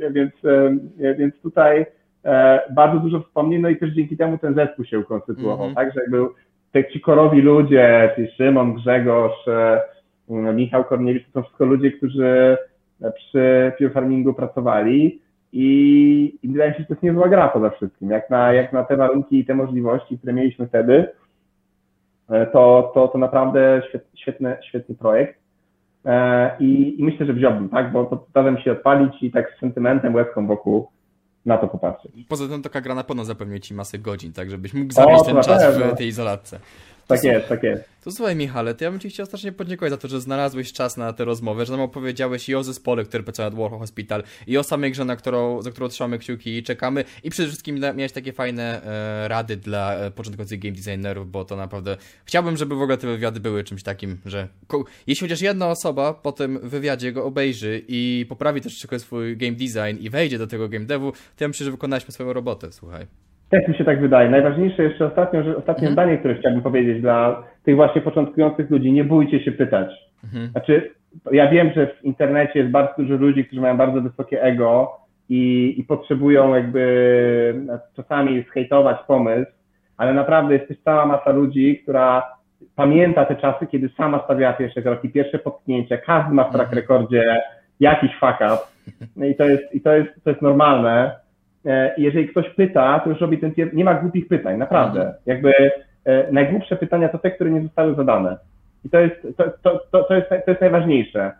E, 0.00 0.10
więc, 0.10 0.32
e, 0.44 1.14
więc 1.14 1.40
tutaj 1.42 1.86
e, 2.24 2.60
bardzo 2.74 2.98
dużo 2.98 3.20
wspomnień, 3.20 3.62
no 3.62 3.68
i 3.68 3.76
też 3.76 3.90
dzięki 3.90 4.16
temu 4.16 4.38
ten 4.38 4.54
zespół 4.54 4.84
się 4.84 4.98
ukonstytuował, 4.98 5.66
mm 5.66 5.72
-hmm. 5.72 5.76
tak? 5.76 5.94
Że 5.94 6.00
jakby 6.00 6.26
te 6.72 6.84
ci 6.84 7.00
korowi 7.00 7.42
ludzie, 7.42 8.10
czyli 8.14 8.30
Szymon, 8.30 8.74
Grzegorz, 8.74 9.46
Michał 10.28 10.84
Korniewicz, 10.84 11.26
to 11.26 11.32
są 11.32 11.42
wszystko 11.42 11.64
ludzie, 11.64 11.92
którzy 11.92 12.56
przy 13.14 13.72
Pure 13.78 13.90
Farmingu 13.90 14.34
pracowali 14.34 15.20
i, 15.56 16.38
i 16.42 16.48
wydaje 16.48 16.70
mi 16.70 16.76
się, 16.76 16.80
że 16.82 16.86
to 16.86 16.94
jest 16.94 17.02
niezła 17.02 17.28
gra 17.28 17.48
poza 17.48 17.70
wszystkim. 17.70 18.10
Jak 18.10 18.30
na, 18.30 18.52
jak 18.52 18.72
na 18.72 18.84
te 18.84 18.96
warunki 18.96 19.38
i 19.38 19.44
te 19.44 19.54
możliwości, 19.54 20.18
które 20.18 20.32
mieliśmy 20.32 20.66
wtedy, 20.66 21.08
E, 22.30 22.46
to, 22.46 22.92
to, 22.94 23.08
to 23.08 23.18
naprawdę 23.18 23.82
świetny, 24.14 24.56
świetny 24.68 24.94
projekt. 24.94 25.40
E, 26.04 26.56
I, 26.60 27.00
I, 27.00 27.04
myślę, 27.04 27.26
że 27.26 27.32
wziąłbym, 27.32 27.68
tak? 27.68 27.92
Bo 27.92 28.04
to 28.04 28.26
zdarzem 28.30 28.58
się 28.58 28.72
odpalić 28.72 29.22
i 29.22 29.30
tak 29.30 29.54
z 29.56 29.60
sentymentem, 29.60 30.14
łezką 30.14 30.46
wokół 30.46 30.88
na 31.46 31.58
to 31.58 31.68
popatrzeć. 31.68 32.12
Poza 32.28 32.48
tym 32.48 32.62
taka 32.62 32.80
gra 32.80 32.94
na 32.94 33.04
pewno 33.04 33.24
zapewni 33.24 33.60
ci 33.60 33.74
masę 33.74 33.98
godzin, 33.98 34.32
tak? 34.32 34.50
Żebyś 34.50 34.74
mógł 34.74 34.92
zabić 34.92 35.22
ten 35.26 35.42
czas 35.42 35.78
w 35.78 35.96
tej 35.96 36.06
izolatce. 36.06 36.60
Tak 37.06 37.20
są, 37.20 37.28
jest, 37.28 37.48
tak 37.48 37.62
jest. 37.62 37.84
To 38.04 38.12
słuchaj 38.12 38.36
Michale, 38.36 38.74
to 38.74 38.84
ja 38.84 38.90
bym 38.90 39.00
Ci 39.00 39.08
chciał 39.08 39.26
strasznie 39.26 39.52
podziękować 39.52 39.90
za 39.90 39.96
to, 39.96 40.08
że 40.08 40.20
znalazłeś 40.20 40.72
czas 40.72 40.96
na 40.96 41.12
tę 41.12 41.24
rozmowę, 41.24 41.66
że 41.66 41.72
nam 41.72 41.80
opowiedziałeś 41.80 42.48
i 42.48 42.54
o 42.54 42.64
zespole, 42.64 43.04
który 43.04 43.22
pracuje 43.22 43.46
nad 43.46 43.54
Warhol 43.54 43.78
Hospital 43.78 44.22
i 44.46 44.58
o 44.58 44.62
samej 44.62 44.92
grze, 44.92 45.04
na 45.04 45.16
którą, 45.16 45.62
za 45.62 45.70
którą 45.70 45.88
trzymamy 45.88 46.18
kciuki 46.18 46.56
i 46.56 46.62
czekamy 46.62 47.04
i 47.22 47.30
przede 47.30 47.48
wszystkim 47.48 47.80
miałeś 47.80 48.12
takie 48.12 48.32
fajne 48.32 48.82
e, 48.82 49.28
rady 49.28 49.56
dla 49.56 49.94
e, 49.94 50.10
początkujących 50.10 50.60
game 50.60 50.74
designerów, 50.74 51.30
bo 51.30 51.44
to 51.44 51.56
naprawdę 51.56 51.96
chciałbym, 52.24 52.56
żeby 52.56 52.74
w 52.74 52.82
ogóle 52.82 52.98
te 52.98 53.06
wywiady 53.06 53.40
były 53.40 53.64
czymś 53.64 53.82
takim, 53.82 54.20
że 54.24 54.48
jeśli 55.06 55.28
chociaż 55.28 55.40
jedna 55.40 55.68
osoba 55.68 56.14
po 56.14 56.32
tym 56.32 56.68
wywiadzie 56.68 57.12
go 57.12 57.24
obejrzy 57.24 57.82
i 57.88 58.26
poprawi 58.28 58.60
też 58.60 58.78
trochę 58.78 58.98
swój 58.98 59.36
game 59.36 59.52
design 59.52 60.00
i 60.00 60.10
wejdzie 60.10 60.38
do 60.38 60.46
tego 60.46 60.68
game 60.68 60.84
devu, 60.84 61.12
to 61.12 61.44
ja 61.44 61.48
myślę, 61.48 61.64
że 61.64 61.70
wykonaliśmy 61.70 62.12
swoją 62.12 62.32
robotę, 62.32 62.72
słuchaj. 62.72 63.23
Też 63.54 63.68
mi 63.68 63.74
się 63.74 63.84
tak 63.84 64.00
wydaje. 64.00 64.30
Najważniejsze 64.30 64.82
jeszcze 64.82 65.06
ostatnio, 65.06 65.42
że 65.42 65.56
ostatnie 65.56 65.88
mhm. 65.88 65.92
zdanie, 65.92 66.18
które 66.18 66.34
chciałbym 66.34 66.62
powiedzieć 66.62 67.00
dla 67.00 67.42
tych 67.64 67.76
właśnie 67.76 68.00
początkujących 68.00 68.70
ludzi, 68.70 68.92
nie 68.92 69.04
bójcie 69.04 69.44
się 69.44 69.52
pytać. 69.52 69.88
Mhm. 70.24 70.48
Znaczy, 70.50 70.90
ja 71.32 71.50
wiem, 71.50 71.70
że 71.76 71.86
w 71.86 72.04
internecie 72.04 72.58
jest 72.58 72.70
bardzo 72.70 72.92
dużo 72.98 73.14
ludzi, 73.14 73.44
którzy 73.44 73.60
mają 73.60 73.76
bardzo 73.76 74.00
wysokie 74.00 74.42
ego 74.42 74.92
i, 75.28 75.74
i 75.78 75.84
potrzebują 75.84 76.54
jakby 76.54 77.64
czasami 77.96 78.44
zhejtować 78.50 78.96
pomysł, 79.06 79.50
ale 79.96 80.14
naprawdę 80.14 80.54
jest 80.54 80.68
też 80.68 80.76
cała 80.84 81.06
masa 81.06 81.30
ludzi, 81.30 81.80
która 81.82 82.22
pamięta 82.76 83.24
te 83.24 83.36
czasy, 83.36 83.66
kiedy 83.66 83.88
sama 83.96 84.24
stawiała 84.24 84.52
pierwsze 84.52 84.82
kroki, 84.82 85.08
pierwsze 85.08 85.38
potknięcia, 85.38 85.98
każdy 85.98 86.34
ma 86.34 86.44
w 86.44 86.52
track 86.52 86.72
mhm. 86.72 86.78
rekordzie 86.78 87.42
jakiś 87.80 88.10
fuck 88.20 88.36
up 88.40 88.58
no 89.16 89.26
i 89.26 89.34
to 89.34 89.44
jest, 89.44 89.74
i 89.74 89.80
to 89.80 89.94
jest, 89.94 90.10
to 90.24 90.30
jest 90.30 90.42
normalne 90.42 91.23
E, 91.23 91.23
jeżeli 91.96 92.28
ktoś 92.28 92.50
pyta, 92.50 93.00
to 93.00 93.10
już 93.10 93.20
robi 93.20 93.38
ten 93.38 93.54
pier... 93.54 93.74
nie 93.74 93.84
ma 93.84 93.94
głupich 93.94 94.28
pytań, 94.28 94.58
naprawdę. 94.58 95.00
Mhm. 95.00 95.18
Jakby 95.26 95.52
e, 96.04 96.32
najgłupsze 96.32 96.76
pytania 96.76 97.08
to 97.08 97.18
te, 97.18 97.30
które 97.30 97.50
nie 97.50 97.62
zostały 97.62 97.94
zadane. 97.94 98.36
I 98.84 98.90
to 98.90 99.00
jest, 99.00 99.36
to, 99.36 99.44
to, 99.62 99.80
to, 99.90 100.04
to 100.04 100.14
jest, 100.14 100.28
to 100.28 100.50
jest 100.50 100.60
najważniejsze. 100.60 101.32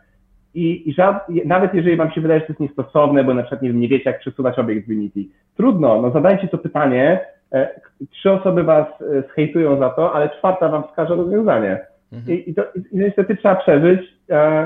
I, 0.55 0.89
i 0.89 0.93
żad... 0.93 1.27
nawet 1.45 1.75
jeżeli 1.75 1.97
wam 1.97 2.11
się 2.11 2.21
wydaje, 2.21 2.41
że 2.41 2.47
to 2.47 2.53
jest 2.53 2.61
niestosowne, 2.61 3.25
bo 3.25 3.35
na 3.35 3.43
przykład 3.43 3.63
nie, 3.63 3.73
nie 3.73 3.89
wiecie, 3.89 4.11
jak 4.11 4.21
przesuwać 4.21 4.59
obiekt 4.59 4.87
z 4.87 4.91
Unity, 4.91 5.21
trudno, 5.57 6.03
no 6.03 6.11
zadajcie 6.11 6.49
to 6.49 6.59
pytanie, 6.59 7.21
e, 7.53 7.69
trzy 8.11 8.31
osoby 8.31 8.63
was 8.63 8.87
zhejtują 9.33 9.79
za 9.79 9.91
to, 9.91 10.13
ale 10.13 10.31
czwarta 10.31 10.69
wam 10.69 10.85
wskaże 10.85 11.15
rozwiązanie. 11.15 11.81
Mhm. 12.13 12.39
I, 12.39 12.51
i, 12.51 12.55
to, 12.55 12.63
I 12.75 12.83
niestety 12.93 13.37
trzeba 13.37 13.55
przeżyć, 13.55 14.01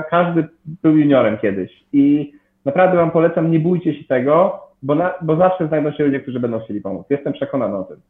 każdy 0.09 0.47
był 0.83 0.97
juniorem 0.97 1.37
kiedyś. 1.37 1.83
I 1.93 2.33
naprawdę 2.65 2.97
wam 2.97 3.11
polecam, 3.11 3.51
nie 3.51 3.59
bójcie 3.59 3.93
się 3.93 4.03
tego, 4.03 4.63
bo, 4.83 4.95
na, 4.95 5.13
bo 5.21 5.35
zawsze 5.35 5.67
znajdą 5.67 5.91
się 5.91 6.03
ludzie, 6.03 6.19
którzy 6.19 6.39
będą 6.39 6.59
chcieli 6.59 6.81
pomóc. 6.81 7.05
Jestem 7.09 7.33
przekonany 7.33 7.77
o 7.77 7.83
tym. 7.83 8.01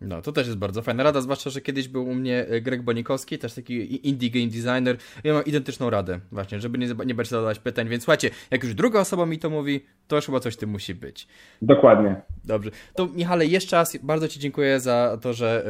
No, 0.00 0.22
to 0.22 0.32
też 0.32 0.46
jest 0.46 0.58
bardzo 0.58 0.82
fajna 0.82 1.02
rada, 1.02 1.20
zwłaszcza, 1.20 1.50
że 1.50 1.60
kiedyś 1.60 1.88
był 1.88 2.04
u 2.04 2.14
mnie 2.14 2.46
e, 2.50 2.60
Greg 2.60 2.82
Bonikowski, 2.82 3.38
też 3.38 3.54
taki 3.54 4.08
indie 4.08 4.30
game 4.30 4.46
designer. 4.46 4.96
Ja 5.24 5.32
mam 5.34 5.44
identyczną 5.44 5.90
radę, 5.90 6.18
właśnie, 6.32 6.60
żeby 6.60 6.78
nie, 6.78 6.86
nie 7.06 7.14
bać 7.14 7.28
zadawać 7.28 7.58
pytań. 7.58 7.88
Więc 7.88 8.02
słuchajcie, 8.02 8.30
jak 8.50 8.64
już 8.64 8.74
druga 8.74 9.00
osoba 9.00 9.26
mi 9.26 9.38
to 9.38 9.50
mówi, 9.50 9.80
to 10.08 10.16
już 10.16 10.26
chyba 10.26 10.40
coś 10.40 10.56
tym 10.56 10.70
musi 10.70 10.94
być. 10.94 11.28
Dokładnie. 11.62 12.16
Dobrze. 12.44 12.70
To 12.94 13.06
Michale, 13.06 13.46
jeszcze 13.46 13.76
raz 13.76 13.98
bardzo 14.02 14.28
Ci 14.28 14.40
dziękuję 14.40 14.80
za 14.80 15.18
to, 15.22 15.32
że 15.32 15.64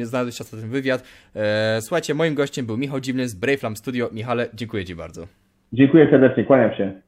e, 0.00 0.04
znalazłeś 0.04 0.36
czas 0.36 0.52
na 0.52 0.60
ten 0.60 0.70
wywiad. 0.70 1.02
E, 1.36 1.78
słuchajcie, 1.80 2.14
moim 2.14 2.34
gościem 2.34 2.66
był 2.66 2.76
Michał 2.76 3.00
Dziwny 3.00 3.28
z 3.28 3.34
Bravlam 3.34 3.76
Studio. 3.76 4.08
Michale, 4.12 4.46
dziękuję 4.54 4.84
Ci 4.84 4.96
bardzo. 4.96 5.26
Dziękuję 5.72 6.10
serdecznie, 6.10 6.44
kłaniam 6.44 6.74
się. 6.74 7.03